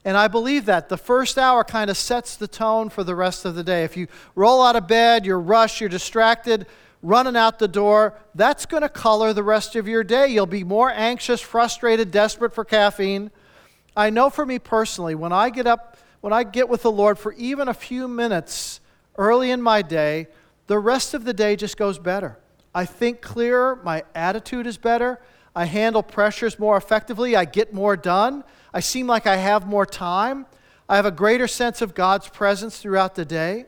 And 0.06 0.16
I 0.18 0.28
believe 0.28 0.66
that. 0.66 0.90
The 0.90 0.98
first 0.98 1.38
hour 1.38 1.64
kind 1.64 1.90
of 1.90 1.98
sets 1.98 2.36
the 2.36 2.48
tone 2.48 2.90
for 2.90 3.04
the 3.04 3.16
rest 3.16 3.46
of 3.46 3.56
the 3.56 3.64
day. 3.64 3.84
If 3.84 3.98
you 3.98 4.08
roll 4.34 4.64
out 4.64 4.76
of 4.76 4.88
bed, 4.88 5.26
you're 5.26 5.40
rushed, 5.40 5.82
you're 5.82 5.90
distracted, 5.90 6.66
running 7.02 7.36
out 7.36 7.60
the 7.60 7.68
door, 7.68 8.18
that's 8.36 8.66
going 8.66 8.84
to 8.84 8.90
color 8.90 9.34
the 9.34 9.44
rest 9.44 9.76
of 9.76 9.88
your 9.88 10.04
day. 10.04 10.28
You'll 10.28 10.46
be 10.46 10.64
more 10.64 10.92
anxious, 10.92 11.42
frustrated, 11.42 12.12
desperate 12.12 12.54
for 12.54 12.66
caffeine. 12.66 13.32
I 13.96 14.10
know 14.10 14.30
for 14.30 14.46
me 14.46 14.60
personally, 14.60 15.16
when 15.16 15.32
I 15.34 15.50
get 15.50 15.68
up, 15.68 15.98
when 16.22 16.34
I 16.34 16.44
get 16.44 16.70
with 16.70 16.82
the 16.82 16.92
Lord 16.92 17.18
for 17.18 17.34
even 17.34 17.68
a 17.68 17.74
few 17.74 18.08
minutes 18.08 18.80
early 19.18 19.52
in 19.52 19.62
my 19.62 19.82
day, 19.82 20.28
the 20.70 20.78
rest 20.78 21.16
of 21.16 21.26
the 21.26 21.34
day 21.34 21.56
just 21.56 21.78
goes 21.78 21.98
better. 21.98 22.38
I 22.76 22.86
think 22.86 23.22
clearer, 23.22 23.82
my 23.84 24.04
attitude 24.14 24.68
is 24.68 24.78
better, 24.78 25.20
I 25.56 25.66
handle 25.66 26.04
pressures 26.04 26.60
more 26.60 26.78
effectively, 26.78 27.36
I 27.36 27.46
get 27.46 27.74
more 27.74 27.98
done, 27.98 28.44
I 28.72 28.80
seem 28.80 29.08
like 29.08 29.26
I 29.26 29.38
have 29.38 29.66
more 29.66 29.88
time, 29.88 30.46
I 30.88 30.96
have 30.96 31.08
a 31.08 31.12
greater 31.12 31.48
sense 31.48 31.82
of 31.82 31.96
God's 31.96 32.30
presence 32.30 32.78
throughout 32.78 33.16
the 33.16 33.26
day. 33.26 33.66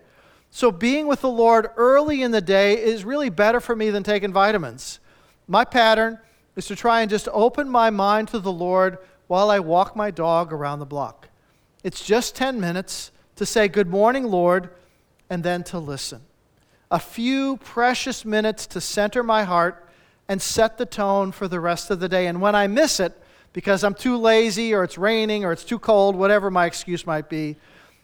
So, 0.52 0.72
being 0.72 1.08
with 1.08 1.22
the 1.22 1.30
Lord 1.30 1.72
early 1.76 2.22
in 2.22 2.30
the 2.30 2.40
day 2.40 2.78
is 2.78 3.04
really 3.04 3.30
better 3.30 3.60
for 3.60 3.76
me 3.76 3.90
than 3.90 4.04
taking 4.04 4.32
vitamins. 4.32 5.00
My 5.48 5.66
pattern 5.66 6.20
is 6.56 6.68
to 6.68 6.76
try 6.76 7.02
and 7.02 7.10
just 7.10 7.28
open 7.34 7.68
my 7.68 7.90
mind 7.90 8.28
to 8.28 8.38
the 8.38 8.52
Lord 8.52 9.00
while 9.26 9.50
I 9.50 9.60
walk 9.60 9.96
my 9.96 10.12
dog 10.12 10.54
around 10.54 10.78
the 10.78 10.86
block. 10.86 11.30
It's 11.84 12.06
just 12.06 12.36
10 12.36 12.62
minutes 12.62 13.10
to 13.38 13.46
say, 13.48 13.68
Good 13.68 13.88
morning, 13.88 14.26
Lord, 14.26 14.70
and 15.32 15.44
then 15.44 15.64
to 15.64 15.80
listen. 15.80 16.22
A 16.92 17.00
few 17.00 17.58
precious 17.58 18.26
minutes 18.26 18.68
to 18.68 18.82
center 18.82 19.24
my 19.24 19.44
heart 19.44 19.90
and 20.28 20.42
set 20.42 20.78
the 20.78 20.86
tone 20.86 21.32
for 21.32 21.48
the 21.48 21.60
rest 21.60 21.90
of 21.90 22.00
the 22.00 22.10
day. 22.10 22.28
And 22.28 22.42
when 22.42 22.54
I 22.54 22.68
miss 22.68 23.00
it, 23.00 23.18
because 23.54 23.84
I'm 23.84 23.94
too 23.94 24.18
lazy 24.18 24.74
or 24.74 24.84
it's 24.84 24.98
raining 24.98 25.44
or 25.44 25.52
it's 25.52 25.64
too 25.64 25.80
cold, 25.80 26.16
whatever 26.16 26.52
my 26.52 26.66
excuse 26.66 27.06
might 27.06 27.30
be, 27.30 27.58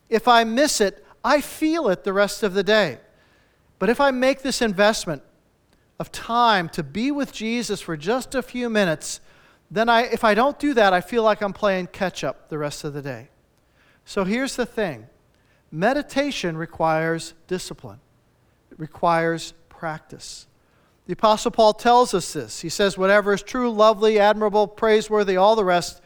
if 0.09 0.27
I 0.27 0.43
miss 0.43 0.81
it, 0.81 1.05
I 1.23 1.41
feel 1.41 1.89
it 1.89 2.03
the 2.03 2.13
rest 2.13 2.43
of 2.43 2.53
the 2.53 2.63
day. 2.63 2.99
But 3.79 3.89
if 3.89 3.99
I 3.99 4.11
make 4.11 4.41
this 4.41 4.61
investment 4.61 5.21
of 5.99 6.11
time 6.11 6.69
to 6.69 6.83
be 6.83 7.11
with 7.11 7.31
Jesus 7.31 7.81
for 7.81 7.97
just 7.97 8.35
a 8.35 8.41
few 8.41 8.69
minutes, 8.69 9.19
then 9.69 9.89
I, 9.89 10.03
if 10.03 10.23
I 10.23 10.33
don't 10.33 10.57
do 10.57 10.73
that, 10.75 10.93
I 10.93 11.01
feel 11.01 11.23
like 11.23 11.41
I'm 11.41 11.53
playing 11.53 11.87
catch 11.87 12.23
up 12.23 12.49
the 12.49 12.57
rest 12.57 12.83
of 12.83 12.93
the 12.93 13.01
day. 13.01 13.29
So 14.05 14.23
here's 14.23 14.55
the 14.55 14.65
thing 14.65 15.07
meditation 15.71 16.55
requires 16.55 17.33
discipline, 17.47 17.99
requires 18.77 19.53
practice. 19.69 20.47
The 21.05 21.13
Apostle 21.13 21.51
Paul 21.51 21.73
tells 21.73 22.13
us 22.13 22.33
this. 22.33 22.61
He 22.61 22.69
says, 22.69 22.97
Whatever 22.97 23.33
is 23.33 23.41
true, 23.41 23.71
lovely, 23.71 24.19
admirable, 24.19 24.67
praiseworthy, 24.67 25.37
all 25.37 25.55
the 25.55 25.63
rest, 25.63 26.01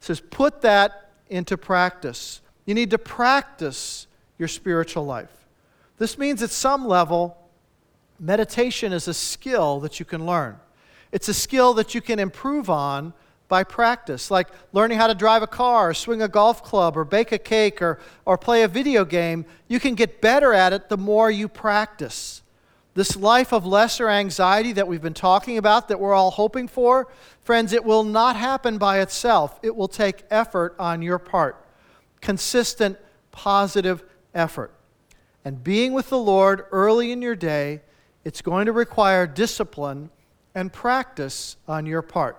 says, 0.00 0.20
put 0.20 0.60
that 0.62 1.10
into 1.28 1.56
practice. 1.56 2.40
You 2.64 2.74
need 2.74 2.90
to 2.90 2.98
practice 2.98 4.06
your 4.38 4.48
spiritual 4.48 5.04
life. 5.04 5.46
This 5.98 6.16
means 6.16 6.42
at 6.42 6.50
some 6.50 6.86
level, 6.86 7.36
meditation 8.20 8.92
is 8.92 9.08
a 9.08 9.14
skill 9.14 9.80
that 9.80 9.98
you 9.98 10.06
can 10.06 10.24
learn. 10.24 10.58
It's 11.10 11.28
a 11.28 11.34
skill 11.34 11.74
that 11.74 11.94
you 11.94 12.00
can 12.00 12.18
improve 12.18 12.70
on 12.70 13.12
by 13.48 13.64
practice, 13.64 14.30
like 14.30 14.48
learning 14.72 14.98
how 14.98 15.06
to 15.06 15.14
drive 15.14 15.42
a 15.42 15.46
car, 15.46 15.90
or 15.90 15.94
swing 15.94 16.22
a 16.22 16.28
golf 16.28 16.62
club, 16.62 16.96
or 16.96 17.04
bake 17.04 17.32
a 17.32 17.38
cake, 17.38 17.80
or, 17.80 17.98
or 18.24 18.36
play 18.36 18.62
a 18.62 18.68
video 18.68 19.04
game. 19.04 19.46
You 19.66 19.80
can 19.80 19.94
get 19.94 20.20
better 20.20 20.52
at 20.52 20.72
it 20.72 20.88
the 20.88 20.98
more 20.98 21.30
you 21.30 21.48
practice. 21.48 22.42
This 22.94 23.16
life 23.16 23.52
of 23.52 23.64
lesser 23.64 24.08
anxiety 24.08 24.72
that 24.72 24.88
we've 24.88 25.00
been 25.00 25.14
talking 25.14 25.56
about, 25.56 25.88
that 25.88 26.00
we're 26.00 26.14
all 26.14 26.30
hoping 26.30 26.68
for, 26.68 27.08
friends, 27.40 27.72
it 27.72 27.84
will 27.84 28.04
not 28.04 28.36
happen 28.36 28.76
by 28.76 29.00
itself. 29.00 29.58
It 29.62 29.74
will 29.74 29.88
take 29.88 30.24
effort 30.30 30.74
on 30.78 31.00
your 31.00 31.18
part, 31.18 31.64
consistent, 32.20 32.98
positive 33.30 34.02
effort. 34.34 34.72
And 35.44 35.62
being 35.62 35.92
with 35.92 36.10
the 36.10 36.18
Lord 36.18 36.66
early 36.72 37.12
in 37.12 37.22
your 37.22 37.36
day, 37.36 37.82
it's 38.24 38.42
going 38.42 38.66
to 38.66 38.72
require 38.72 39.26
discipline 39.26 40.10
and 40.54 40.72
practice 40.72 41.56
on 41.66 41.86
your 41.86 42.02
part. 42.02 42.36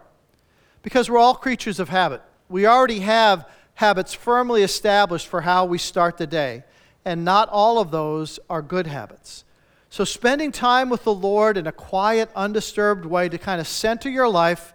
Because 0.82 1.10
we're 1.10 1.18
all 1.18 1.36
creatures 1.36 1.80
of 1.80 1.90
habit. 1.90 2.22
We 2.48 2.66
already 2.66 3.00
have 3.00 3.48
habits 3.76 4.14
firmly 4.14 4.64
established 4.64 5.28
for 5.28 5.42
how 5.42 5.66
we 5.66 5.78
start 5.78 6.18
the 6.18 6.28
day, 6.28 6.64
and 7.06 7.24
not 7.24 7.50
all 7.50 7.80
of 7.80 7.92
those 7.92 8.40
are 8.50 8.62
good 8.62 8.88
habits. 8.88 9.44
So, 9.90 10.04
spending 10.04 10.52
time 10.52 10.90
with 10.90 11.04
the 11.04 11.14
Lord 11.14 11.58
in 11.58 11.66
a 11.66 11.72
quiet, 11.72 12.30
undisturbed 12.36 13.06
way 13.06 13.30
to 13.30 13.38
kind 13.38 13.60
of 13.60 13.68
center 13.68 14.10
your 14.10 14.30
life, 14.30 14.74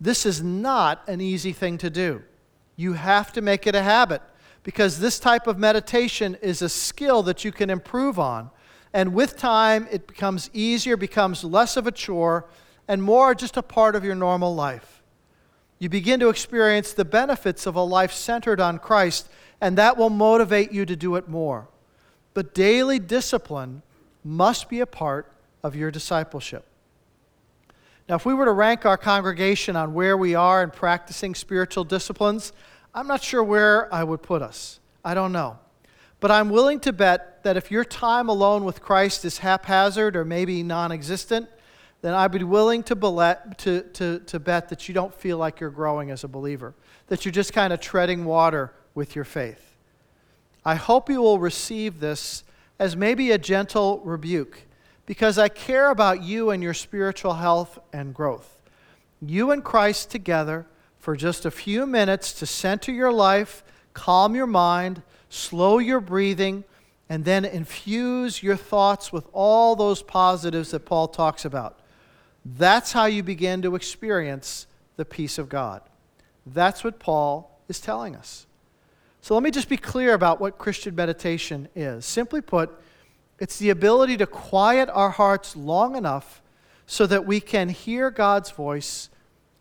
this 0.00 0.26
is 0.26 0.42
not 0.42 1.08
an 1.08 1.20
easy 1.20 1.52
thing 1.52 1.78
to 1.78 1.88
do. 1.88 2.22
You 2.76 2.94
have 2.94 3.32
to 3.34 3.40
make 3.40 3.66
it 3.66 3.74
a 3.74 3.82
habit 3.82 4.20
because 4.62 4.98
this 4.98 5.18
type 5.18 5.46
of 5.46 5.58
meditation 5.58 6.36
is 6.42 6.62
a 6.62 6.68
skill 6.68 7.22
that 7.22 7.44
you 7.44 7.52
can 7.52 7.70
improve 7.70 8.18
on. 8.18 8.50
And 8.92 9.14
with 9.14 9.36
time, 9.36 9.88
it 9.90 10.06
becomes 10.06 10.50
easier, 10.52 10.96
becomes 10.96 11.44
less 11.44 11.76
of 11.76 11.86
a 11.86 11.92
chore, 11.92 12.46
and 12.88 13.02
more 13.02 13.34
just 13.34 13.56
a 13.56 13.62
part 13.62 13.96
of 13.96 14.04
your 14.04 14.14
normal 14.14 14.54
life. 14.54 15.01
You 15.82 15.88
begin 15.88 16.20
to 16.20 16.28
experience 16.28 16.92
the 16.92 17.04
benefits 17.04 17.66
of 17.66 17.74
a 17.74 17.82
life 17.82 18.12
centered 18.12 18.60
on 18.60 18.78
Christ, 18.78 19.28
and 19.60 19.76
that 19.78 19.96
will 19.96 20.10
motivate 20.10 20.70
you 20.70 20.86
to 20.86 20.94
do 20.94 21.16
it 21.16 21.26
more. 21.26 21.66
But 22.34 22.54
daily 22.54 23.00
discipline 23.00 23.82
must 24.22 24.68
be 24.68 24.78
a 24.78 24.86
part 24.86 25.32
of 25.60 25.74
your 25.74 25.90
discipleship. 25.90 26.64
Now, 28.08 28.14
if 28.14 28.24
we 28.24 28.32
were 28.32 28.44
to 28.44 28.52
rank 28.52 28.86
our 28.86 28.96
congregation 28.96 29.74
on 29.74 29.92
where 29.92 30.16
we 30.16 30.36
are 30.36 30.62
in 30.62 30.70
practicing 30.70 31.34
spiritual 31.34 31.82
disciplines, 31.82 32.52
I'm 32.94 33.08
not 33.08 33.20
sure 33.20 33.42
where 33.42 33.92
I 33.92 34.04
would 34.04 34.22
put 34.22 34.40
us. 34.40 34.78
I 35.04 35.14
don't 35.14 35.32
know. 35.32 35.58
But 36.20 36.30
I'm 36.30 36.48
willing 36.48 36.78
to 36.78 36.92
bet 36.92 37.42
that 37.42 37.56
if 37.56 37.72
your 37.72 37.84
time 37.84 38.28
alone 38.28 38.62
with 38.62 38.80
Christ 38.82 39.24
is 39.24 39.38
haphazard 39.38 40.14
or 40.14 40.24
maybe 40.24 40.62
non 40.62 40.92
existent, 40.92 41.48
then 42.02 42.14
I'd 42.14 42.32
be 42.32 42.42
willing 42.42 42.82
to, 42.84 42.94
to, 43.58 43.80
to, 43.80 44.18
to 44.18 44.40
bet 44.40 44.68
that 44.68 44.88
you 44.88 44.94
don't 44.94 45.14
feel 45.14 45.38
like 45.38 45.60
you're 45.60 45.70
growing 45.70 46.10
as 46.10 46.24
a 46.24 46.28
believer, 46.28 46.74
that 47.06 47.24
you're 47.24 47.32
just 47.32 47.52
kind 47.52 47.72
of 47.72 47.80
treading 47.80 48.24
water 48.24 48.72
with 48.94 49.14
your 49.14 49.24
faith. 49.24 49.76
I 50.64 50.74
hope 50.74 51.08
you 51.08 51.22
will 51.22 51.38
receive 51.38 52.00
this 52.00 52.42
as 52.78 52.96
maybe 52.96 53.30
a 53.30 53.38
gentle 53.38 54.00
rebuke 54.00 54.62
because 55.06 55.38
I 55.38 55.48
care 55.48 55.90
about 55.90 56.22
you 56.22 56.50
and 56.50 56.62
your 56.62 56.74
spiritual 56.74 57.34
health 57.34 57.78
and 57.92 58.12
growth. 58.12 58.60
You 59.20 59.52
and 59.52 59.62
Christ 59.62 60.10
together 60.10 60.66
for 60.98 61.16
just 61.16 61.44
a 61.44 61.50
few 61.50 61.86
minutes 61.86 62.32
to 62.34 62.46
center 62.46 62.90
your 62.90 63.12
life, 63.12 63.62
calm 63.94 64.34
your 64.34 64.46
mind, 64.46 65.02
slow 65.28 65.78
your 65.78 66.00
breathing, 66.00 66.64
and 67.08 67.24
then 67.24 67.44
infuse 67.44 68.42
your 68.42 68.56
thoughts 68.56 69.12
with 69.12 69.26
all 69.32 69.76
those 69.76 70.02
positives 70.02 70.70
that 70.72 70.84
Paul 70.84 71.08
talks 71.08 71.44
about. 71.44 71.78
That's 72.44 72.92
how 72.92 73.06
you 73.06 73.22
begin 73.22 73.62
to 73.62 73.74
experience 73.74 74.66
the 74.96 75.04
peace 75.04 75.38
of 75.38 75.48
God. 75.48 75.82
That's 76.46 76.82
what 76.82 76.98
Paul 76.98 77.60
is 77.68 77.80
telling 77.80 78.16
us. 78.16 78.46
So 79.20 79.34
let 79.34 79.42
me 79.42 79.52
just 79.52 79.68
be 79.68 79.76
clear 79.76 80.14
about 80.14 80.40
what 80.40 80.58
Christian 80.58 80.96
meditation 80.96 81.68
is. 81.76 82.04
Simply 82.04 82.40
put, 82.40 82.70
it's 83.38 83.58
the 83.58 83.70
ability 83.70 84.16
to 84.16 84.26
quiet 84.26 84.88
our 84.92 85.10
hearts 85.10 85.54
long 85.54 85.94
enough 85.94 86.42
so 86.86 87.06
that 87.06 87.24
we 87.24 87.38
can 87.40 87.68
hear 87.68 88.10
God's 88.10 88.50
voice 88.50 89.08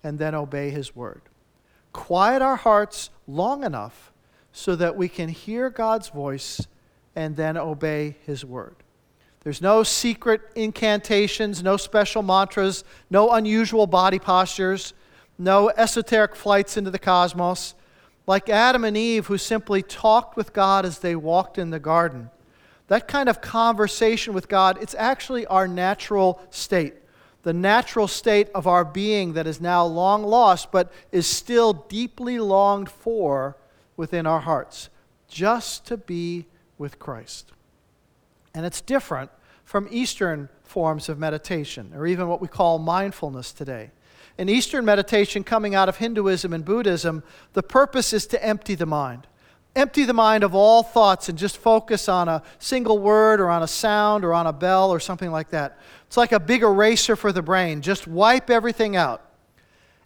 and 0.04 0.18
then 0.18 0.34
obey 0.34 0.72
His 0.72 0.96
word. 0.96 1.22
Quiet 1.94 2.42
our 2.42 2.56
hearts 2.56 3.12
long 3.28 3.64
enough 3.64 4.12
so 4.52 4.76
that 4.76 4.96
we 4.96 5.08
can 5.08 5.30
hear 5.30 5.70
God's 5.70 6.10
voice 6.10 6.66
and 7.16 7.36
then 7.36 7.56
obey 7.56 8.18
His 8.26 8.44
word. 8.44 8.76
There's 9.43 9.62
no 9.62 9.83
secret 9.83 10.41
incantations, 10.55 11.63
no 11.63 11.77
special 11.77 12.21
mantras, 12.21 12.83
no 13.10 13.31
unusual 13.31 13.88
body 13.88 14.19
postures, 14.19 14.93
no 15.38 15.69
esoteric 15.69 16.36
flights 16.36 16.77
into 16.77 16.91
the 16.91 17.00
cosmos 17.00 17.74
like 18.27 18.50
Adam 18.50 18.86
and 18.86 18.95
Eve, 18.95 19.27
who 19.27 19.38
simply 19.38 19.81
talked 19.81 20.38
with 20.38 20.53
God 20.53 20.86
as 20.86 21.00
they 21.00 21.15
walked 21.15 21.57
in 21.57 21.69
the 21.69 21.79
garden. 21.79 22.29
That 22.88 23.07
kind 23.07 23.27
of 23.27 23.41
conversation 23.41 24.33
with 24.33 24.48
God, 24.48 24.77
it's 24.81 24.95
actually 24.95 25.45
our 25.48 25.67
natural 25.67 26.41
state, 26.50 26.93
the 27.43 27.53
natural 27.53 28.07
state 28.07 28.50
of 28.53 28.67
our 28.67 28.86
being 28.86 29.33
that 29.33 29.48
is 29.48 29.60
now 29.60 29.83
long 29.86 30.24
lost, 30.24 30.71
but 30.71 30.91
is 31.12 31.25
still 31.25 31.74
deeply 31.74 32.38
longed 32.38 32.89
for 32.89 33.57
within 33.98 34.27
our 34.27 34.41
hearts, 34.41 34.89
just 35.27 35.88
to 35.88 35.98
be 35.98 36.45
with 36.77 37.00
Christ. 37.00 37.51
And 38.53 38.65
it's 38.65 38.81
different 38.81 39.31
from 39.63 39.88
Eastern 39.91 40.50
forms 40.63 41.10
of 41.10 41.20
meditation, 41.20 41.91
or 41.96 42.08
even 42.08 42.27
what 42.27 42.41
we 42.41 42.48
call 42.48 42.79
mindfulness 42.79 43.51
today. 43.51 43.91
In 44.38 44.50
Eastern 44.50 44.86
meditation, 44.86 45.43
coming 45.43 45.75
out 45.75 45.89
of 45.89 45.98
Hinduism 45.98 46.53
and 46.53 46.65
Buddhism, 46.65 47.24
the 47.53 47.63
purpose 47.63 48.13
is 48.13 48.25
to 48.27 48.43
empty 48.43 48.75
the 48.75 48.86
mind. 48.86 49.27
Empty 49.75 50.03
the 50.03 50.13
mind 50.13 50.43
of 50.43 50.53
all 50.53 50.84
thoughts 50.84 51.29
and 51.29 51.38
just 51.38 51.58
focus 51.58 52.10
on 52.10 52.27
a 52.27 52.43
single 52.60 53.00
word 53.00 53.39
or 53.39 53.50
on 53.50 53.63
a 53.63 53.67
sound 53.67 54.25
or 54.25 54.34
on 54.34 54.48
a 54.48 54.53
bell 54.53 54.91
or 54.91 55.00
something 55.00 55.31
like 55.31 55.50
that. 55.51 55.77
It's 56.08 56.17
like 56.17 56.34
a 56.34 56.39
big 56.39 56.63
eraser 56.63 57.15
for 57.15 57.31
the 57.31 57.41
brain. 57.41 57.81
Just 57.81 58.08
wipe 58.08 58.50
everything 58.50 58.98
out. 58.98 59.25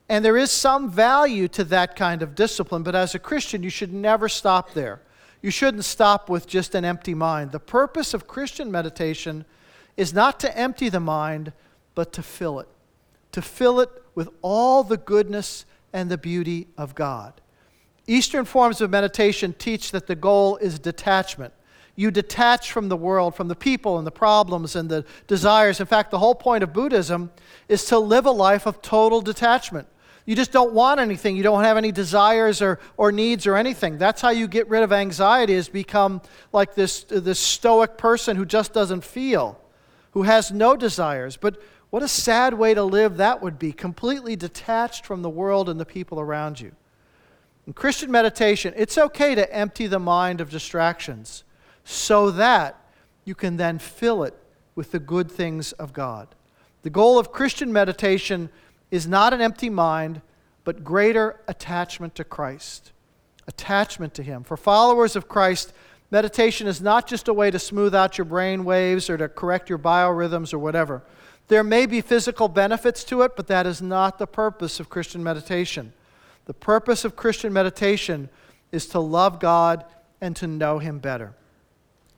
And 0.08 0.24
there 0.24 0.38
is 0.38 0.52
some 0.52 0.92
value 0.92 1.48
to 1.50 1.64
that 1.64 1.96
kind 1.96 2.22
of 2.22 2.36
discipline, 2.36 2.84
but 2.84 2.94
as 2.94 3.16
a 3.16 3.20
Christian, 3.20 3.64
you 3.64 3.72
should 3.72 3.92
never 3.92 4.30
stop 4.30 4.74
there. 4.74 5.02
You 5.46 5.52
shouldn't 5.52 5.86
stop 5.86 6.28
with 6.28 6.48
just 6.48 6.74
an 6.74 6.84
empty 6.84 7.14
mind. 7.14 7.52
The 7.52 7.60
purpose 7.60 8.16
of 8.16 8.26
Christian 8.26 8.72
meditation 8.72 9.46
is 9.96 10.12
not 10.12 10.40
to 10.40 10.58
empty 10.58 10.90
the 10.90 11.00
mind, 11.00 11.54
but 11.94 12.12
to 12.14 12.24
fill 12.24 12.60
it. 12.60 12.68
To 13.34 13.44
fill 13.44 13.80
it 13.80 13.92
with 14.16 14.28
all 14.42 14.84
the 14.84 14.98
goodness 14.98 15.68
and 15.94 16.10
the 16.10 16.18
beauty 16.18 16.66
of 16.80 16.96
God. 16.96 17.42
Eastern 18.08 18.44
forms 18.44 18.82
of 18.82 18.90
meditation 18.90 19.54
teach 19.56 19.92
that 19.92 20.08
the 20.08 20.16
goal 20.16 20.58
is 20.58 20.80
detachment. 20.80 21.54
You 21.96 22.10
detach 22.10 22.72
from 22.72 22.90
the 22.90 22.98
world, 22.98 23.36
from 23.36 23.48
the 23.48 23.56
people 23.56 24.00
and 24.00 24.08
the 24.08 24.12
problems 24.12 24.76
and 24.76 24.90
the 24.90 25.06
desires. 25.28 25.80
In 25.80 25.86
fact, 25.86 26.10
the 26.10 26.18
whole 26.18 26.34
point 26.34 26.64
of 26.64 26.74
Buddhism 26.74 27.32
is 27.70 27.86
to 27.86 28.00
live 28.00 28.26
a 28.26 28.32
life 28.32 28.66
of 28.66 28.82
total 28.82 29.22
detachment. 29.22 29.88
You 30.26 30.36
just 30.36 30.52
don't 30.52 30.74
want 30.74 31.00
anything. 31.00 31.36
You 31.38 31.44
don't 31.44 31.64
have 31.64 31.78
any 31.78 31.92
desires 31.92 32.62
or, 32.62 32.80
or 32.98 33.12
needs 33.12 33.46
or 33.46 33.56
anything. 33.56 33.98
That's 33.98 34.22
how 34.22 34.30
you 34.30 34.48
get 34.48 34.68
rid 34.70 34.82
of 34.82 34.92
anxiety, 34.92 35.54
is 35.54 35.70
become 35.70 36.22
like 36.52 36.74
this, 36.74 37.04
this 37.04 37.40
stoic 37.40 37.98
person 37.98 38.36
who 38.36 38.46
just 38.46 38.74
doesn't 38.74 39.04
feel, 39.04 39.60
who 40.12 40.24
has 40.24 40.52
no 40.52 40.76
desires. 40.76 41.38
But 41.38 41.62
what 41.92 42.02
a 42.02 42.08
sad 42.08 42.56
way 42.56 42.74
to 42.74 42.84
live 42.84 43.18
that 43.18 43.42
would 43.42 43.60
be, 43.60 43.72
completely 43.72 44.36
detached 44.36 45.06
from 45.06 45.22
the 45.22 45.30
world 45.30 45.70
and 45.70 45.80
the 45.80 45.86
people 45.86 46.20
around 46.20 46.60
you. 46.60 46.72
In 47.68 47.74
Christian 47.74 48.12
meditation, 48.12 48.74
it's 48.76 48.98
okay 48.98 49.36
to 49.36 49.54
empty 49.54 49.88
the 49.88 50.00
mind 50.00 50.42
of 50.42 50.50
distractions 50.50 51.44
so 51.84 52.32
that 52.32 52.80
you 53.26 53.36
can 53.36 53.58
then 53.58 53.80
fill 53.80 54.24
it 54.24 54.36
with 54.74 54.92
the 54.92 55.00
good 55.00 55.32
things 55.32 55.72
of 55.74 55.94
God. 55.94 56.28
The 56.82 56.90
goal 56.90 57.18
of 57.18 57.32
Christian 57.32 57.72
meditation 57.72 58.50
is 58.96 59.08
not 59.08 59.34
an 59.34 59.42
empty 59.42 59.70
mind, 59.70 60.22
but 60.64 60.84
greater 60.84 61.40
attachment 61.48 62.16
to 62.16 62.24
Christ. 62.24 62.92
Attachment 63.48 64.14
to 64.16 64.24
Him. 64.24 64.44
For 64.44 64.58
followers 64.58 65.16
of 65.16 65.28
Christ, 65.28 65.74
meditation 66.12 66.68
is 66.68 66.82
not 66.82 67.08
just 67.08 67.28
a 67.28 67.34
way 67.34 67.52
to 67.52 67.60
smooth 67.60 67.94
out 67.94 68.18
your 68.18 68.26
brain 68.26 68.66
waves 68.66 69.10
or 69.10 69.18
to 69.18 69.30
correct 69.30 69.70
your 69.70 69.78
biorhythms 69.78 70.54
or 70.54 70.60
whatever. 70.60 71.04
There 71.48 71.64
may 71.64 71.86
be 71.86 72.02
physical 72.02 72.48
benefits 72.48 73.04
to 73.06 73.22
it, 73.22 73.36
but 73.36 73.48
that 73.48 73.68
is 73.68 73.82
not 73.82 74.18
the 74.18 74.26
purpose 74.28 74.80
of 74.80 74.90
Christian 74.90 75.24
meditation. 75.24 75.94
The 76.46 76.54
purpose 76.54 77.06
of 77.06 77.16
Christian 77.16 77.54
meditation 77.54 78.30
is 78.72 78.88
to 78.88 79.00
love 79.00 79.40
God 79.40 79.86
and 80.22 80.36
to 80.38 80.48
know 80.48 80.80
Him 80.80 81.00
better. 81.00 81.34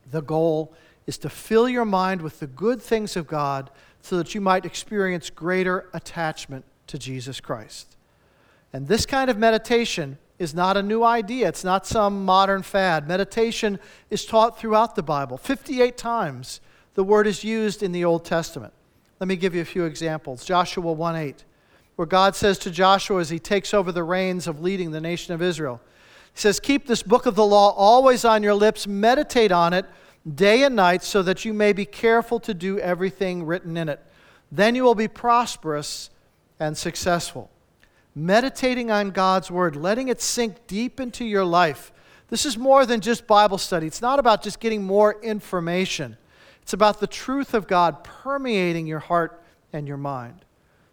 The 0.09 0.21
goal 0.21 0.73
is 1.05 1.17
to 1.19 1.29
fill 1.29 1.67
your 1.67 1.85
mind 1.85 2.21
with 2.21 2.39
the 2.39 2.47
good 2.47 2.81
things 2.81 3.17
of 3.17 3.27
God 3.27 3.69
so 4.01 4.17
that 4.17 4.33
you 4.35 4.41
might 4.41 4.65
experience 4.65 5.29
greater 5.29 5.89
attachment 5.93 6.65
to 6.87 6.97
Jesus 6.97 7.39
Christ. 7.39 7.95
And 8.73 8.87
this 8.87 9.05
kind 9.05 9.29
of 9.29 9.37
meditation 9.37 10.17
is 10.39 10.53
not 10.53 10.77
a 10.77 10.83
new 10.83 11.03
idea, 11.03 11.47
it's 11.47 11.63
not 11.63 11.87
some 11.87 12.23
modern 12.25 12.61
fad. 12.61 13.07
Meditation 13.07 13.79
is 14.09 14.25
taught 14.25 14.59
throughout 14.59 14.95
the 14.95 15.03
Bible. 15.03 15.37
58 15.37 15.97
times 15.97 16.61
the 16.93 17.03
word 17.03 17.27
is 17.27 17.43
used 17.43 17.81
in 17.81 17.91
the 17.91 18.05
Old 18.05 18.23
Testament. 18.23 18.73
Let 19.19 19.27
me 19.27 19.35
give 19.35 19.55
you 19.55 19.61
a 19.61 19.65
few 19.65 19.85
examples. 19.85 20.45
Joshua 20.45 20.91
1 20.91 21.15
8, 21.15 21.43
where 21.95 22.05
God 22.05 22.35
says 22.35 22.59
to 22.59 22.71
Joshua 22.71 23.19
as 23.19 23.29
he 23.29 23.39
takes 23.39 23.73
over 23.73 23.91
the 23.91 24.03
reins 24.03 24.47
of 24.47 24.61
leading 24.61 24.91
the 24.91 25.01
nation 25.01 25.33
of 25.33 25.41
Israel, 25.41 25.81
He 26.33 26.39
says, 26.39 26.59
Keep 26.59 26.85
this 26.85 27.01
book 27.01 27.25
of 27.25 27.35
the 27.35 27.45
law 27.45 27.71
always 27.71 28.23
on 28.23 28.43
your 28.43 28.53
lips, 28.53 28.85
meditate 28.85 29.51
on 29.51 29.73
it 29.73 29.85
day 30.33 30.63
and 30.63 30.75
night, 30.75 31.03
so 31.03 31.21
that 31.23 31.45
you 31.45 31.53
may 31.53 31.73
be 31.73 31.85
careful 31.85 32.39
to 32.41 32.53
do 32.53 32.79
everything 32.79 33.45
written 33.45 33.77
in 33.77 33.89
it. 33.89 33.99
Then 34.51 34.75
you 34.75 34.83
will 34.83 34.95
be 34.95 35.07
prosperous 35.07 36.09
and 36.59 36.77
successful. 36.77 37.49
Meditating 38.15 38.89
on 38.89 39.11
God's 39.11 39.51
word, 39.51 39.75
letting 39.75 40.07
it 40.07 40.21
sink 40.21 40.65
deep 40.67 40.99
into 40.99 41.23
your 41.23 41.45
life. 41.45 41.91
This 42.29 42.45
is 42.45 42.57
more 42.57 42.85
than 42.85 42.99
just 42.99 43.27
Bible 43.27 43.57
study. 43.57 43.87
It's 43.87 44.01
not 44.01 44.19
about 44.19 44.41
just 44.43 44.59
getting 44.59 44.83
more 44.83 45.21
information. 45.21 46.17
It's 46.61 46.73
about 46.73 46.99
the 46.99 47.07
truth 47.07 47.53
of 47.53 47.67
God 47.67 48.03
permeating 48.03 48.87
your 48.87 48.99
heart 48.99 49.41
and 49.71 49.87
your 49.87 49.97
mind. 49.97 50.43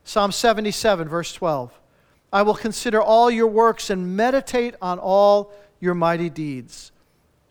Psalm 0.05 0.31
77, 0.31 1.09
verse 1.09 1.33
12. 1.33 1.73
I 2.33 2.43
will 2.43 2.55
consider 2.55 3.01
all 3.01 3.31
your 3.31 3.47
works 3.47 3.91
and 3.91 4.17
meditate 4.17 4.75
on 4.83 4.99
all 4.99 5.53
your 5.81 5.95
mighty 5.95 6.29
deeds. 6.29 6.93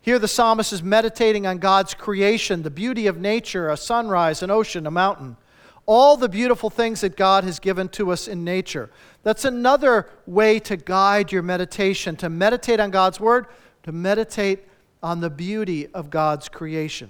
Here, 0.03 0.19
the 0.19 0.27
psalmist 0.27 0.73
is 0.73 0.83
meditating 0.83 1.47
on 1.47 1.59
God's 1.59 1.93
creation, 1.93 2.61
the 2.61 2.69
beauty 2.69 3.07
of 3.07 3.21
nature, 3.21 3.69
a 3.69 3.77
sunrise, 3.77 4.43
an 4.43 4.51
ocean, 4.51 4.85
a 4.85 4.91
mountain, 4.91 5.37
all 5.85 6.17
the 6.17 6.27
beautiful 6.27 6.69
things 6.69 6.99
that 6.99 7.15
God 7.15 7.45
has 7.45 7.57
given 7.57 7.87
to 7.89 8.11
us 8.11 8.27
in 8.27 8.43
nature. 8.43 8.89
That's 9.23 9.45
another 9.45 10.09
way 10.25 10.59
to 10.59 10.75
guide 10.75 11.31
your 11.31 11.41
meditation, 11.41 12.17
to 12.17 12.27
meditate 12.27 12.81
on 12.81 12.91
God's 12.91 13.21
word, 13.21 13.47
to 13.83 13.93
meditate 13.93 14.67
on 15.01 15.21
the 15.21 15.29
beauty 15.29 15.87
of 15.93 16.09
God's 16.09 16.49
creation. 16.49 17.09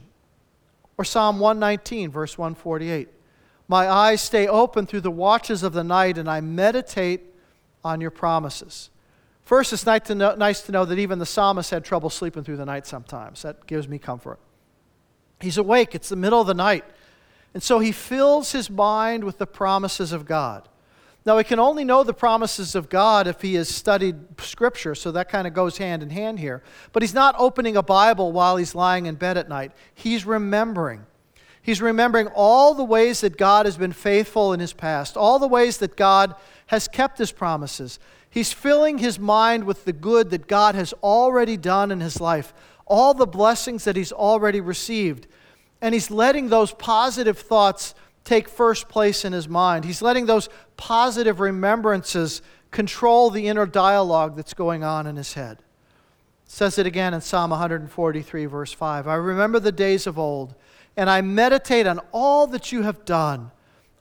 Or 0.96 1.04
Psalm 1.04 1.40
119, 1.40 2.12
verse 2.12 2.38
148. 2.38 3.10
My 3.68 3.90
eyes 3.90 4.22
stay 4.22 4.48
open 4.48 4.86
through 4.86 5.02
the 5.02 5.10
watches 5.10 5.64
of 5.64 5.74
the 5.74 5.84
night, 5.84 6.20
and 6.20 6.30
I 6.30 6.42
meditate 6.42 7.22
on 7.84 8.02
your 8.02 8.12
promises. 8.12 8.92
First, 9.46 9.74
it's 9.74 9.86
nice 9.86 10.04
to, 10.04 10.16
know, 10.16 10.36
nice 10.36 10.62
to 10.64 10.72
know 10.72 10.86
that 10.86 10.98
even 10.98 11.20
the 11.20 11.26
psalmist 11.26 11.72
had 11.72 11.84
trouble 11.84 12.10
sleeping 12.10 12.44
through 12.44 12.58
the 12.58 12.66
night 12.66 12.88
sometimes. 12.88 13.42
That 13.42 13.68
gives 13.68 13.88
me 13.88 14.00
comfort. 14.00 14.40
He's 15.40 15.58
awake, 15.58 15.94
it's 15.94 16.10
the 16.10 16.16
middle 16.16 16.40
of 16.40 16.48
the 16.48 16.54
night. 16.54 16.86
And 17.54 17.62
so 17.62 17.80
he 17.80 17.92
fills 17.92 18.54
his 18.54 18.70
mind 18.70 19.24
with 19.24 19.38
the 19.38 19.46
promises 19.46 20.12
of 20.12 20.26
God. 20.26 20.68
Now, 21.26 21.38
he 21.38 21.44
can 21.46 21.60
only 21.60 21.86
know 21.86 22.04
the 22.04 22.14
promises 22.14 22.76
of 22.76 22.90
God 22.90 23.28
if 23.28 23.42
he 23.42 23.54
has 23.54 23.70
studied 23.70 24.42
Scripture, 24.42 24.94
so 24.94 25.12
that 25.12 25.30
kind 25.30 25.48
of 25.48 25.54
goes 25.54 25.78
hand 25.78 26.04
in 26.04 26.10
hand 26.10 26.40
here. 26.40 26.64
But 26.92 27.02
he's 27.02 27.14
not 27.14 27.36
opening 27.38 27.78
a 27.78 27.84
Bible 27.84 28.34
while 28.34 28.58
he's 28.58 28.76
lying 28.76 29.06
in 29.06 29.16
bed 29.16 29.38
at 29.38 29.48
night. 29.48 29.72
He's 29.94 30.26
remembering. 30.26 31.06
He's 31.62 31.82
remembering 31.82 32.28
all 32.36 32.74
the 32.74 32.84
ways 32.84 33.22
that 33.22 33.38
God 33.38 33.66
has 33.66 33.78
been 33.78 33.94
faithful 33.94 34.52
in 34.52 34.60
his 34.60 34.74
past, 34.74 35.16
all 35.16 35.40
the 35.40 35.48
ways 35.48 35.78
that 35.78 35.96
God 35.96 36.36
has 36.68 36.90
kept 36.90 37.18
his 37.18 37.32
promises. 37.32 38.00
He's 38.34 38.52
filling 38.52 38.98
his 38.98 39.20
mind 39.20 39.66
with 39.66 39.86
the 39.86 39.94
good 39.94 40.32
that 40.32 40.48
God 40.48 40.74
has 40.74 40.92
already 41.04 41.56
done 41.56 41.92
in 41.92 42.00
his 42.00 42.20
life, 42.20 42.52
all 42.88 43.14
the 43.14 43.28
blessings 43.28 43.84
that 43.84 43.96
he's 43.96 44.12
already 44.12 44.60
received. 44.60 45.28
And 45.84 45.94
he's 45.94 46.10
letting 46.10 46.50
those 46.50 46.72
positive 46.72 47.38
thoughts 47.38 47.94
take 48.24 48.50
first 48.50 48.90
place 48.90 49.24
in 49.24 49.34
his 49.34 49.48
mind. 49.48 49.86
He's 49.86 50.02
letting 50.02 50.26
those 50.26 50.50
positive 50.78 51.40
remembrances 51.40 52.42
control 52.72 53.30
the 53.30 53.48
inner 53.48 53.68
dialogue 53.68 54.36
that's 54.36 54.56
going 54.56 54.84
on 54.84 55.06
in 55.06 55.16
his 55.16 55.36
head. 55.36 55.60
It 55.60 56.52
says 56.52 56.80
it 56.80 56.88
again 56.88 57.14
in 57.14 57.22
Psalm 57.22 57.52
143, 57.52 58.46
verse 58.48 58.74
5. 58.74 59.08
I 59.08 59.14
remember 59.14 59.60
the 59.60 59.72
days 59.72 60.08
of 60.08 60.18
old, 60.18 60.56
and 60.98 61.08
I 61.08 61.22
meditate 61.22 61.86
on 61.86 62.00
all 62.12 62.48
that 62.48 62.72
you 62.72 62.82
have 62.82 63.06
done. 63.06 63.52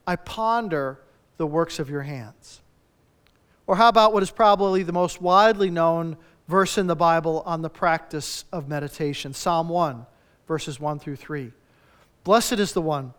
I 0.07 0.15
ponder 0.15 1.01
the 1.37 1.45
works 1.45 1.77
of 1.77 1.87
your 1.87 2.01
hands. 2.01 2.61
Or 3.65 3.75
how 3.75 3.89
about 3.89 4.13
what 4.13 4.23
is 4.23 4.31
probably 4.31 4.83
the 4.83 4.91
most 4.91 5.21
widely 5.21 5.69
known 5.69 6.17
verse 6.47 6.77
in 6.77 6.87
the 6.87 6.95
Bible 6.95 7.43
on 7.45 7.61
the 7.61 7.69
practice 7.69 8.45
of 8.51 8.67
meditation? 8.67 9.33
Psalm 9.33 9.69
1, 9.69 10.05
verses 10.47 10.79
1 10.79 10.99
through 10.99 11.15
3. 11.15 11.51
Blessed 12.23 12.53
is 12.53 12.73
the 12.73 12.81
one 12.81 13.13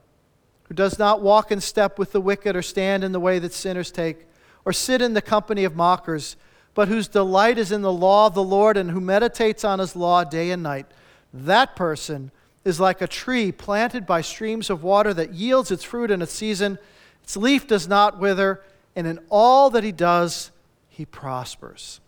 who 0.65 0.75
does 0.75 0.99
not 0.99 1.23
walk 1.23 1.53
in 1.53 1.61
step 1.61 1.99
with 1.99 2.13
the 2.13 2.21
wicked 2.21 2.57
or 2.57 2.63
stand 2.63 3.05
in 3.05 3.13
the 3.13 3.21
way 3.21 3.39
that 3.39 3.53
sinners 3.53 3.91
take, 3.91 4.27
or 4.65 4.73
sit 4.73 5.03
in 5.03 5.13
the 5.13 5.23
company 5.23 5.65
of 5.65 5.77
mockers, 5.77 6.37
but 6.73 6.89
whose 6.89 7.07
delight 7.07 7.59
is 7.59 7.71
in 7.71 7.83
the 7.83 7.93
law 7.93 8.27
of 8.27 8.35
the 8.35 8.43
Lord 8.43 8.77
and 8.77 8.91
who 8.91 9.01
meditates 9.01 9.63
on 9.63 9.79
his 9.79 9.95
law 9.95 10.25
day 10.25 10.51
and 10.51 10.63
night. 10.63 10.87
That 11.33 11.77
person 11.77 12.31
is 12.65 12.81
like 12.81 13.03
a 13.03 13.07
tree 13.07 13.53
planted 13.53 14.07
by 14.07 14.23
streams 14.23 14.71
of 14.71 14.83
water 14.83 15.13
that 15.15 15.35
yields 15.35 15.71
its 15.71 15.85
fruit 15.85 16.11
in 16.11 16.23
its 16.23 16.33
season. 16.33 16.79
Its 17.23 17.37
leaf 17.37 17.67
does 17.67 17.87
not 17.87 18.19
wither, 18.19 18.63
and 18.97 19.07
in 19.07 19.19
all 19.29 19.71
that 19.71 19.85
he 19.85 19.93
does, 19.93 20.51
he 20.89 21.05
prospers. 21.05 22.01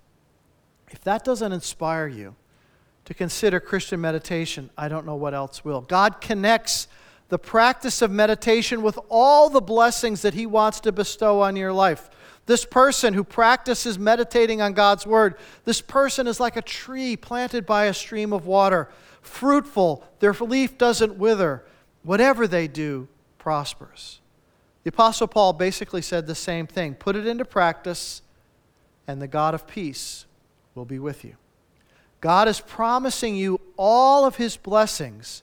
If 0.91 1.01
that 1.03 1.25
doesn't 1.25 1.53
inspire 1.53 2.07
you 2.07 2.37
to 3.05 3.15
consider 3.15 3.61
Christian 3.61 4.01
meditation, 4.01 4.71
I 4.77 4.89
don't 4.89 5.07
know 5.07 5.17
what 5.17 5.35
else 5.35 5.65
will. 5.65 5.81
God 5.81 6.21
connects 6.21 6.89
the 7.29 7.39
practice 7.39 8.03
of 8.03 8.11
meditation 8.11 8.83
with 8.83 8.99
all 9.09 9.51
the 9.51 9.61
blessings 9.61 10.23
that 10.23 10.35
He 10.35 10.47
wants 10.47 10.81
to 10.81 10.93
bestow 10.93 11.41
on 11.41 11.57
your 11.57 11.73
life. 11.73 12.09
This 12.47 12.65
person 12.65 13.15
who 13.15 13.25
practices 13.25 13.99
meditating 13.99 14.61
on 14.61 14.73
God's 14.73 15.07
Word, 15.07 15.35
this 15.65 15.81
person 15.81 16.29
is 16.29 16.39
like 16.39 16.57
a 16.57 16.63
tree 16.63 17.17
planted 17.17 17.67
by 17.67 17.87
a 17.87 17.95
stream 17.95 18.33
of 18.33 18.47
water, 18.47 18.89
fruitful, 19.21 20.05
their 20.21 20.33
leaf 20.33 20.79
doesn't 20.79 21.17
wither. 21.17 21.65
Whatever 22.05 22.47
they 22.47 22.69
do 22.69 23.09
prospers. 23.39 24.21
The 24.87 24.93
Apostle 24.93 25.27
Paul 25.27 25.53
basically 25.53 26.01
said 26.01 26.29
the 26.29 26.37
same 26.37 26.69
thing 26.69 26.95
put 26.95 27.17
it 27.17 27.27
into 27.27 27.45
practice, 27.45 28.23
and 29.09 29.21
the 29.21 29.27
God 29.27 29.53
of 29.53 29.67
peace 29.67 30.27
will 30.77 30.85
be 30.85 31.01
with 31.01 31.25
you. 31.25 31.35
God 32.21 32.47
is 32.47 32.61
promising 32.61 33.35
you 33.35 33.61
all 33.77 34.25
of 34.25 34.37
His 34.37 34.57
blessings 34.57 35.43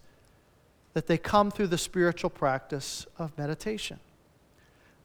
that 0.94 1.08
they 1.08 1.18
come 1.18 1.52
through 1.52 1.68
the 1.68 1.78
spiritual 1.78 2.30
practice 2.30 3.06
of 3.20 3.38
meditation. 3.38 4.00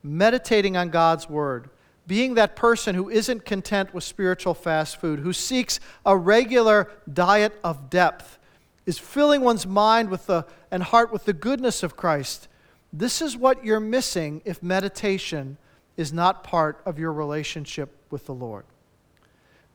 Meditating 0.05 0.77
on 0.77 0.91
God's 0.91 1.29
Word, 1.29 1.69
being 2.07 2.35
that 2.35 2.55
person 2.55 2.95
who 2.95 3.11
isn't 3.11 3.45
content 3.45 3.93
with 3.93 4.05
spiritual 4.05 4.55
fast 4.55 5.01
food, 5.01 5.19
who 5.19 5.33
seeks 5.33 5.81
a 6.07 6.17
regular 6.17 6.93
diet 7.13 7.59
of 7.65 7.91
depth, 7.91 8.39
is 8.87 9.01
filling 9.01 9.41
one's 9.41 9.67
mind 9.67 10.11
with 10.11 10.27
the, 10.27 10.47
and 10.71 10.85
heart 10.85 11.13
with 11.13 11.25
the 11.25 11.33
goodness 11.33 11.83
of 11.83 11.97
Christ. 11.97 12.47
This 12.93 13.21
is 13.21 13.37
what 13.37 13.65
you're 13.65 13.81
missing 13.81 14.41
if 14.45 14.63
meditation 14.63 15.59
is 15.97 16.13
not 16.13 16.45
part 16.45 16.81
of 16.87 16.99
your 16.99 17.13
relationship 17.13 17.91
with 18.11 18.27
the 18.27 18.35
Lord. 18.35 18.65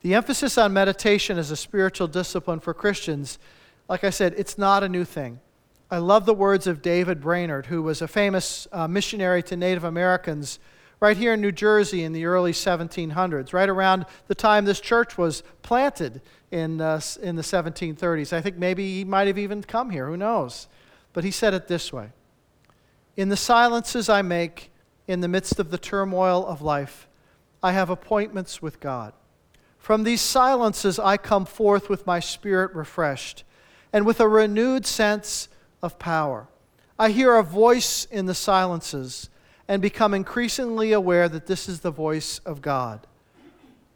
The 0.02 0.15
emphasis 0.15 0.58
on 0.58 0.73
meditation 0.73 1.38
as 1.38 1.52
a 1.52 1.56
spiritual 1.56 2.08
discipline 2.08 2.60
for 2.60 2.73
Christians, 2.73 3.39
like 3.88 4.04
I 4.04 4.10
said, 4.10 4.34
it's 4.38 4.58
not 4.58 4.84
a 4.84 4.89
new 4.89 5.06
thing. 5.06 5.39
I 5.91 5.97
love 5.97 6.26
the 6.26 6.34
words 6.34 6.65
of 6.65 6.82
David 6.82 7.21
Brainerd, 7.21 7.67
who 7.67 7.84
was 7.84 8.02
a 8.02 8.08
famous 8.08 8.67
uh, 8.71 8.88
missionary 8.88 9.43
to 9.43 9.56
Native 9.56 9.84
Americans 9.84 10.60
right 10.99 11.17
here 11.17 11.34
in 11.34 11.41
New 11.41 11.52
Jersey 11.52 12.04
in 12.04 12.13
the 12.13 12.26
early 12.26 12.54
1700s, 12.54 13.54
right 13.54 13.69
around 13.69 14.06
the 14.28 14.36
time 14.36 14.65
this 14.65 14.80
church 14.80 15.17
was 15.17 15.43
planted 15.62 16.21
in, 16.49 16.82
uh, 16.82 16.99
in 17.21 17.36
the 17.36 17.41
1730s. 17.41 18.34
I 18.34 18.41
think 18.41 18.58
maybe 18.58 18.93
he 18.93 19.04
might 19.04 19.28
have 19.28 19.38
even 19.38 19.62
come 19.62 19.89
here, 19.89 20.08
who 20.08 20.17
knows? 20.17 20.67
But 21.12 21.26
he 21.26 21.32
said 21.32 21.54
it 21.54 21.67
this 21.67 21.93
way 21.93 22.12
In 23.15 23.30
the 23.30 23.38
silences 23.38 24.10
I 24.10 24.21
make, 24.21 24.71
in 25.08 25.21
the 25.21 25.28
midst 25.28 25.60
of 25.60 25.69
the 25.69 25.78
turmoil 25.78 26.45
of 26.45 26.62
life, 26.62 27.08
I 27.62 27.71
have 27.73 27.89
appointments 27.89 28.62
with 28.62 28.80
God. 28.80 29.13
From 29.78 30.04
these 30.04 30.21
silences 30.21 30.97
I 30.97 31.17
come 31.17 31.45
forth 31.45 31.89
with 31.89 32.08
my 32.08 32.19
spirit 32.19 32.73
refreshed 32.73 33.43
and 33.91 34.06
with 34.06 34.19
a 34.19 34.28
renewed 34.28 34.86
sense 34.86 35.49
of 35.82 35.99
power. 35.99 36.47
I 36.97 37.10
hear 37.10 37.36
a 37.36 37.43
voice 37.43 38.06
in 38.06 38.26
the 38.26 38.34
silences 38.34 39.30
and 39.67 39.82
become 39.82 40.13
increasingly 40.13 40.91
aware 40.91 41.30
that 41.30 41.45
this 41.45 41.69
is 41.69 41.82
the 41.82 41.91
voice 41.91 42.39
of 42.39 42.62
God. 42.62 43.06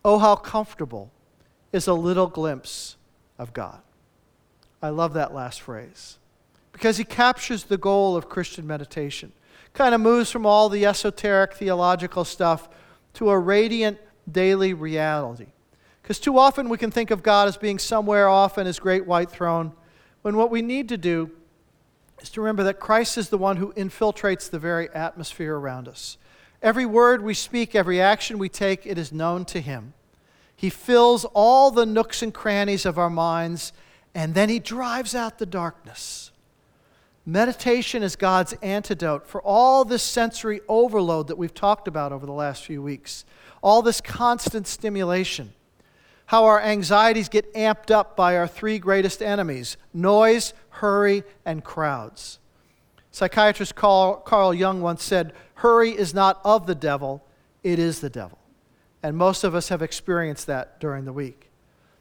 Oh, 0.06 0.19
how 0.19 0.36
comfortable 0.36 1.12
is 1.73 1.88
a 1.88 1.93
little 1.93 2.27
glimpse 2.27 2.97
of 3.39 3.53
God. 3.53 3.80
I 4.82 4.89
love 4.89 5.13
that 5.13 5.34
last 5.34 5.62
phrase 5.62 6.19
because 6.78 6.98
he 6.98 7.04
captures 7.04 7.63
the 7.63 7.78
goal 7.78 8.16
of 8.16 8.30
Christian 8.30 8.68
meditation. 8.68 9.32
Kind 9.74 9.96
of 9.96 10.02
moves 10.02 10.30
from 10.30 10.46
all 10.46 10.70
the 10.70 10.86
esoteric 10.86 11.56
theological 11.56 12.24
stuff 12.24 12.70
to 13.16 13.32
a 13.32 13.40
radiant 13.40 13.98
daily 14.32 14.76
reality. 14.76 15.48
Because 16.04 16.20
too 16.20 16.38
often 16.38 16.70
we 16.70 16.78
can 16.78 16.92
think 16.92 17.10
of 17.10 17.24
God 17.24 17.48
as 17.48 17.58
being 17.58 17.80
somewhere 17.80 18.30
off 18.30 18.60
in 18.60 18.68
his 18.68 18.78
great 18.78 19.08
white 19.08 19.32
throne, 19.32 19.72
when 20.22 20.38
what 20.38 20.52
we 20.52 20.62
need 20.62 20.88
to 20.90 20.98
do 20.98 21.32
is 22.22 22.30
to 22.30 22.42
remember 22.42 22.62
that 22.66 22.80
Christ 22.80 23.18
is 23.18 23.30
the 23.30 23.40
one 23.40 23.58
who 23.58 23.74
infiltrates 23.74 24.48
the 24.48 24.60
very 24.60 24.88
atmosphere 24.92 25.58
around 25.58 25.88
us. 25.88 26.20
Every 26.62 26.86
word 26.86 27.24
we 27.24 27.34
speak, 27.34 27.74
every 27.74 28.00
action 28.00 28.38
we 28.38 28.50
take, 28.50 28.86
it 28.86 29.00
is 29.00 29.12
known 29.12 29.46
to 29.46 29.62
him. 29.62 29.96
He 30.56 30.70
fills 30.70 31.26
all 31.34 31.72
the 31.72 31.88
nooks 31.88 32.22
and 32.22 32.32
crannies 32.32 32.86
of 32.86 33.00
our 33.00 33.10
minds, 33.10 33.74
and 34.13 34.36
then 34.36 34.50
he 34.50 34.60
drives 34.60 35.16
out 35.16 35.40
the 35.40 35.48
darkness. 35.48 36.30
Meditation 37.30 38.04
is 38.04 38.16
God's 38.16 38.54
antidote 38.62 39.28
for 39.28 39.42
all 39.42 39.84
this 39.84 40.02
sensory 40.02 40.62
overload 40.70 41.28
that 41.28 41.38
we've 41.38 41.54
talked 41.54 41.86
about 41.86 42.13
over 42.13 42.26
the 42.26 42.32
last 42.32 42.63
few 42.63 42.82
weeks, 42.82 43.26
all 43.62 43.82
this 43.82 44.00
constant 44.00 44.66
stimulation. 44.66 45.52
How 46.28 46.46
our 46.46 46.62
anxieties 46.62 47.28
get 47.28 47.54
amped 47.54 47.92
up 47.92 48.16
by 48.16 48.38
our 48.38 48.48
three 48.48 48.80
greatest 48.80 49.22
enemies 49.22 49.76
noise, 49.94 50.54
hurry, 50.70 51.24
and 51.46 51.66
crowds. 51.66 52.40
Psychiatrist 53.12 53.76
Carl, 53.76 54.54
Jung 54.54 54.80
once 54.80 55.04
said, 55.04 55.34
Hurry 55.56 55.92
is 55.92 56.13
not 56.13 56.40
of 56.46 56.66
the 56.66 56.76
devil, 56.76 57.26
it 57.62 57.78
is 57.78 58.00
the 58.00 58.10
devil. 58.10 58.40
And 59.04 59.18
most 59.18 59.44
of 59.44 59.54
us 59.54 59.68
have 59.68 59.82
experienced 59.82 60.48
that 60.48 60.80
during 60.80 61.04
the 61.04 61.12
week. 61.12 61.46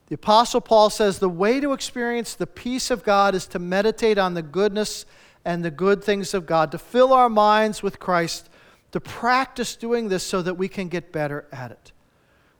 The 0.06 0.14
Apostle 0.14 0.60
Paul 0.60 0.90
says 0.90 1.18
the 1.18 1.28
way 1.28 1.60
to 1.60 1.72
experience 1.72 2.34
the 2.34 2.46
peace 2.46 2.90
of 2.90 3.02
God 3.02 3.34
is 3.34 3.46
to 3.48 3.58
meditate 3.58 4.18
on 4.18 4.34
the 4.34 4.42
goodness 4.42 5.04
and 5.44 5.64
the 5.64 5.70
good 5.70 6.02
things 6.02 6.32
of 6.32 6.46
God, 6.46 6.70
to 6.72 6.78
fill 6.78 7.12
our 7.12 7.28
minds 7.28 7.82
with 7.82 7.98
Christ, 7.98 8.48
to 8.92 9.00
practice 9.00 9.76
doing 9.76 10.08
this 10.08 10.22
so 10.22 10.42
that 10.42 10.54
we 10.54 10.68
can 10.68 10.88
get 10.88 11.12
better 11.12 11.46
at 11.52 11.70
it. 11.70 11.92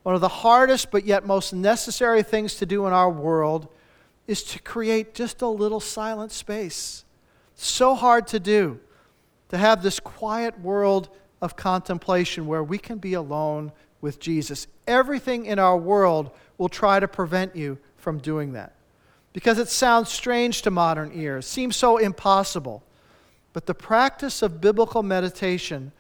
One 0.03 0.15
of 0.15 0.21
the 0.21 0.29
hardest 0.29 0.91
but 0.91 1.05
yet 1.05 1.27
most 1.27 1.53
necessary 1.53 2.23
things 2.23 2.57
to 2.57 2.67
do 2.67 2.87
in 2.87 2.93
our 2.93 3.11
world 3.11 3.69
is 4.27 4.43
to 4.45 4.61
create 4.61 5.15
just 5.15 5.43
a 5.43 5.49
little 5.49 5.81
silent 5.81 6.33
space. 6.33 7.05
So 7.55 7.95
hard 7.95 8.27
to 8.29 8.41
do, 8.41 8.81
to 9.49 9.57
have 9.57 9.83
this 9.83 10.01
quiet 10.01 10.61
world 10.61 11.09
of 11.41 11.57
contemplation 11.57 12.47
where 12.47 12.63
we 12.63 12.79
can 12.79 12.99
be 12.99 13.15
alone 13.15 13.73
with 14.01 14.21
Jesus. 14.21 14.67
Everything 14.87 15.47
in 15.47 15.59
our 15.59 15.77
world 15.77 16.31
will 16.59 16.69
try 16.69 17.01
to 17.01 17.09
prevent 17.09 17.57
you 17.57 17.79
from 17.97 18.19
doing 18.19 18.53
that 18.53 18.73
because 19.37 19.59
it 19.59 19.69
sounds 19.69 20.09
strange 20.09 20.63
to 20.63 20.71
modern 20.71 21.11
ears, 21.15 21.45
seems 21.45 21.77
so 21.77 21.99
impossible. 21.99 22.83
But 23.53 23.67
the 23.67 23.75
practice 23.75 24.41
of 24.41 24.63
biblical 24.63 25.03
meditation 25.03 25.93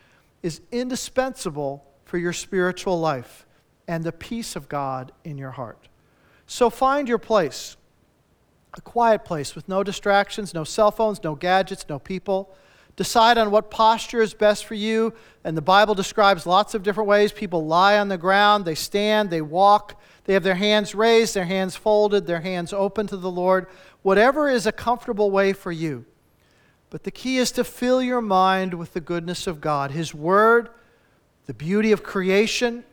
is 0.42 0.62
indispensable 0.72 1.84
for 2.06 2.16
your 2.16 2.32
spiritual 2.32 2.98
life 2.98 3.44
and 3.86 4.04
the 4.04 4.12
peace 4.12 4.56
of 4.56 4.70
God 4.70 5.12
in 5.22 5.36
your 5.36 5.50
heart. 5.50 5.88
So 6.46 6.70
find 6.70 7.08
your 7.08 7.18
place, 7.18 7.76
a 8.72 8.80
quiet 8.80 9.24
place 9.24 9.54
with 9.54 9.68
no 9.68 9.82
distractions, 9.82 10.54
no 10.54 10.64
cell 10.64 10.90
phones, 10.90 11.22
no 11.22 11.34
gadgets, 11.34 11.84
no 11.88 11.98
people. 11.98 12.56
Decide 12.96 13.36
on 13.36 13.50
what 13.50 13.70
posture 13.70 14.22
is 14.22 14.32
best 14.32 14.64
for 14.64 14.74
you. 14.74 15.12
And 15.44 15.56
the 15.56 15.62
Bible 15.62 15.94
describes 15.94 16.46
lots 16.46 16.74
of 16.74 16.82
different 16.82 17.08
ways. 17.08 17.30
People 17.30 17.66
lie 17.66 17.98
on 17.98 18.08
the 18.08 18.18
ground, 18.18 18.64
they 18.64 18.74
stand, 18.74 19.30
they 19.30 19.42
walk, 19.42 20.00
they 20.24 20.32
have 20.32 20.42
their 20.42 20.54
hands 20.54 20.94
raised, 20.94 21.34
their 21.34 21.44
hands 21.44 21.76
folded, 21.76 22.26
their 22.26 22.40
hands 22.40 22.72
open 22.72 23.06
to 23.08 23.16
the 23.16 23.30
Lord. 23.30 23.66
Whatever 24.02 24.48
is 24.48 24.66
a 24.66 24.72
comfortable 24.72 25.30
way 25.30 25.52
for 25.52 25.70
you. 25.70 26.04
But 26.90 27.04
the 27.04 27.10
key 27.10 27.36
is 27.36 27.52
to 27.52 27.64
fill 27.64 28.02
your 28.02 28.22
mind 28.22 28.74
with 28.74 28.92
the 28.92 29.00
goodness 29.00 29.46
of 29.46 29.60
God, 29.60 29.90
His 29.90 30.14
Word, 30.14 30.70
the 31.46 31.54
beauty 31.54 31.92
of 31.92 32.02
creation, 32.02 32.84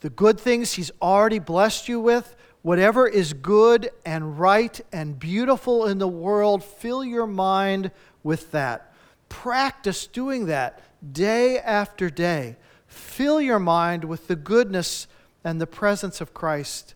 the 0.00 0.10
good 0.10 0.40
things 0.40 0.74
He's 0.74 0.90
already 1.02 1.38
blessed 1.38 1.88
you 1.88 2.00
with. 2.00 2.34
Whatever 2.62 3.06
is 3.06 3.32
good 3.32 3.90
and 4.04 4.38
right 4.38 4.80
and 4.92 5.18
beautiful 5.18 5.86
in 5.86 5.98
the 5.98 6.08
world, 6.08 6.62
fill 6.62 7.04
your 7.04 7.26
mind 7.26 7.90
with 8.22 8.50
that. 8.52 8.89
Practice 9.30 10.06
doing 10.06 10.46
that 10.46 10.82
day 11.12 11.58
after 11.58 12.10
day. 12.10 12.56
Fill 12.86 13.40
your 13.40 13.58
mind 13.58 14.04
with 14.04 14.26
the 14.26 14.36
goodness 14.36 15.06
and 15.42 15.58
the 15.58 15.66
presence 15.66 16.20
of 16.20 16.34
Christ, 16.34 16.94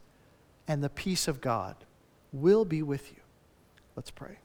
and 0.69 0.85
the 0.85 0.91
peace 0.91 1.27
of 1.27 1.41
God 1.41 1.77
will 2.33 2.67
be 2.67 2.83
with 2.83 3.11
you. 3.11 3.23
Let's 3.97 4.11
pray. 4.11 4.39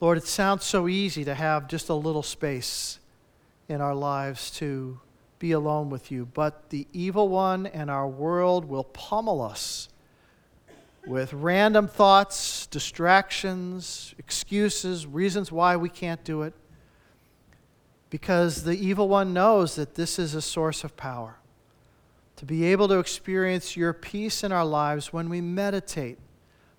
Lord, 0.00 0.18
it 0.18 0.26
sounds 0.26 0.64
so 0.64 0.88
easy 0.88 1.24
to 1.24 1.34
have 1.34 1.68
just 1.68 1.88
a 1.88 1.94
little 1.94 2.22
space 2.22 2.98
in 3.68 3.80
our 3.80 3.94
lives 3.94 4.50
to 4.52 5.00
be 5.38 5.52
alone 5.52 5.88
with 5.88 6.10
you, 6.10 6.26
but 6.26 6.68
the 6.70 6.86
evil 6.92 7.28
one 7.28 7.66
and 7.66 7.90
our 7.90 8.08
world 8.08 8.66
will 8.66 8.84
pummel 8.84 9.40
us 9.40 9.88
with 11.06 11.32
random 11.32 11.86
thoughts, 11.86 12.66
distractions, 12.66 14.14
excuses, 14.18 15.06
reasons 15.06 15.52
why 15.52 15.76
we 15.76 15.88
can't 15.88 16.24
do 16.24 16.42
it. 16.42 16.52
Because 18.10 18.64
the 18.64 18.74
evil 18.74 19.08
one 19.08 19.32
knows 19.32 19.76
that 19.76 19.94
this 19.94 20.18
is 20.18 20.34
a 20.34 20.42
source 20.42 20.84
of 20.84 20.96
power. 20.96 21.38
To 22.36 22.44
be 22.44 22.64
able 22.64 22.88
to 22.88 22.98
experience 22.98 23.76
your 23.76 23.92
peace 23.92 24.44
in 24.44 24.52
our 24.52 24.64
lives 24.64 25.12
when 25.12 25.28
we 25.28 25.40
meditate 25.40 26.18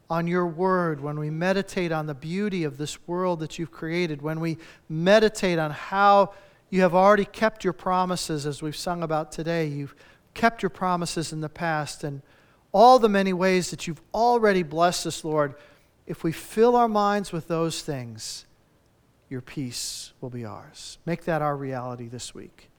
on 0.09 0.27
your 0.27 0.47
word, 0.47 1.01
when 1.01 1.19
we 1.19 1.29
meditate 1.29 1.91
on 1.91 2.05
the 2.05 2.13
beauty 2.13 2.63
of 2.63 2.77
this 2.77 3.07
world 3.07 3.39
that 3.39 3.57
you've 3.57 3.71
created, 3.71 4.21
when 4.21 4.39
we 4.39 4.57
meditate 4.87 5.59
on 5.59 5.71
how 5.71 6.31
you 6.69 6.81
have 6.81 6.93
already 6.93 7.25
kept 7.25 7.63
your 7.63 7.73
promises, 7.73 8.45
as 8.45 8.61
we've 8.61 8.75
sung 8.75 9.03
about 9.03 9.31
today. 9.31 9.67
You've 9.67 9.95
kept 10.33 10.61
your 10.61 10.69
promises 10.69 11.31
in 11.31 11.41
the 11.41 11.49
past, 11.49 12.03
and 12.03 12.21
all 12.71 12.99
the 12.99 13.09
many 13.09 13.33
ways 13.33 13.71
that 13.71 13.87
you've 13.87 14.01
already 14.13 14.63
blessed 14.63 15.07
us, 15.07 15.23
Lord, 15.23 15.55
if 16.05 16.23
we 16.23 16.31
fill 16.31 16.75
our 16.75 16.87
minds 16.87 17.31
with 17.31 17.47
those 17.47 17.81
things, 17.81 18.45
your 19.29 19.41
peace 19.41 20.13
will 20.21 20.29
be 20.29 20.45
ours. 20.45 20.97
Make 21.05 21.25
that 21.25 21.41
our 21.41 21.55
reality 21.55 22.07
this 22.07 22.33
week. 22.33 22.69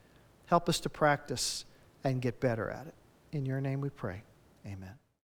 Help 0.46 0.68
us 0.68 0.80
to 0.80 0.88
practice 0.88 1.64
and 2.04 2.22
get 2.22 2.40
better 2.40 2.70
at 2.70 2.86
it. 2.86 2.94
In 3.32 3.44
your 3.44 3.60
name 3.60 3.80
we 3.80 3.90
pray. 3.90 4.22
Amen. 4.66 5.07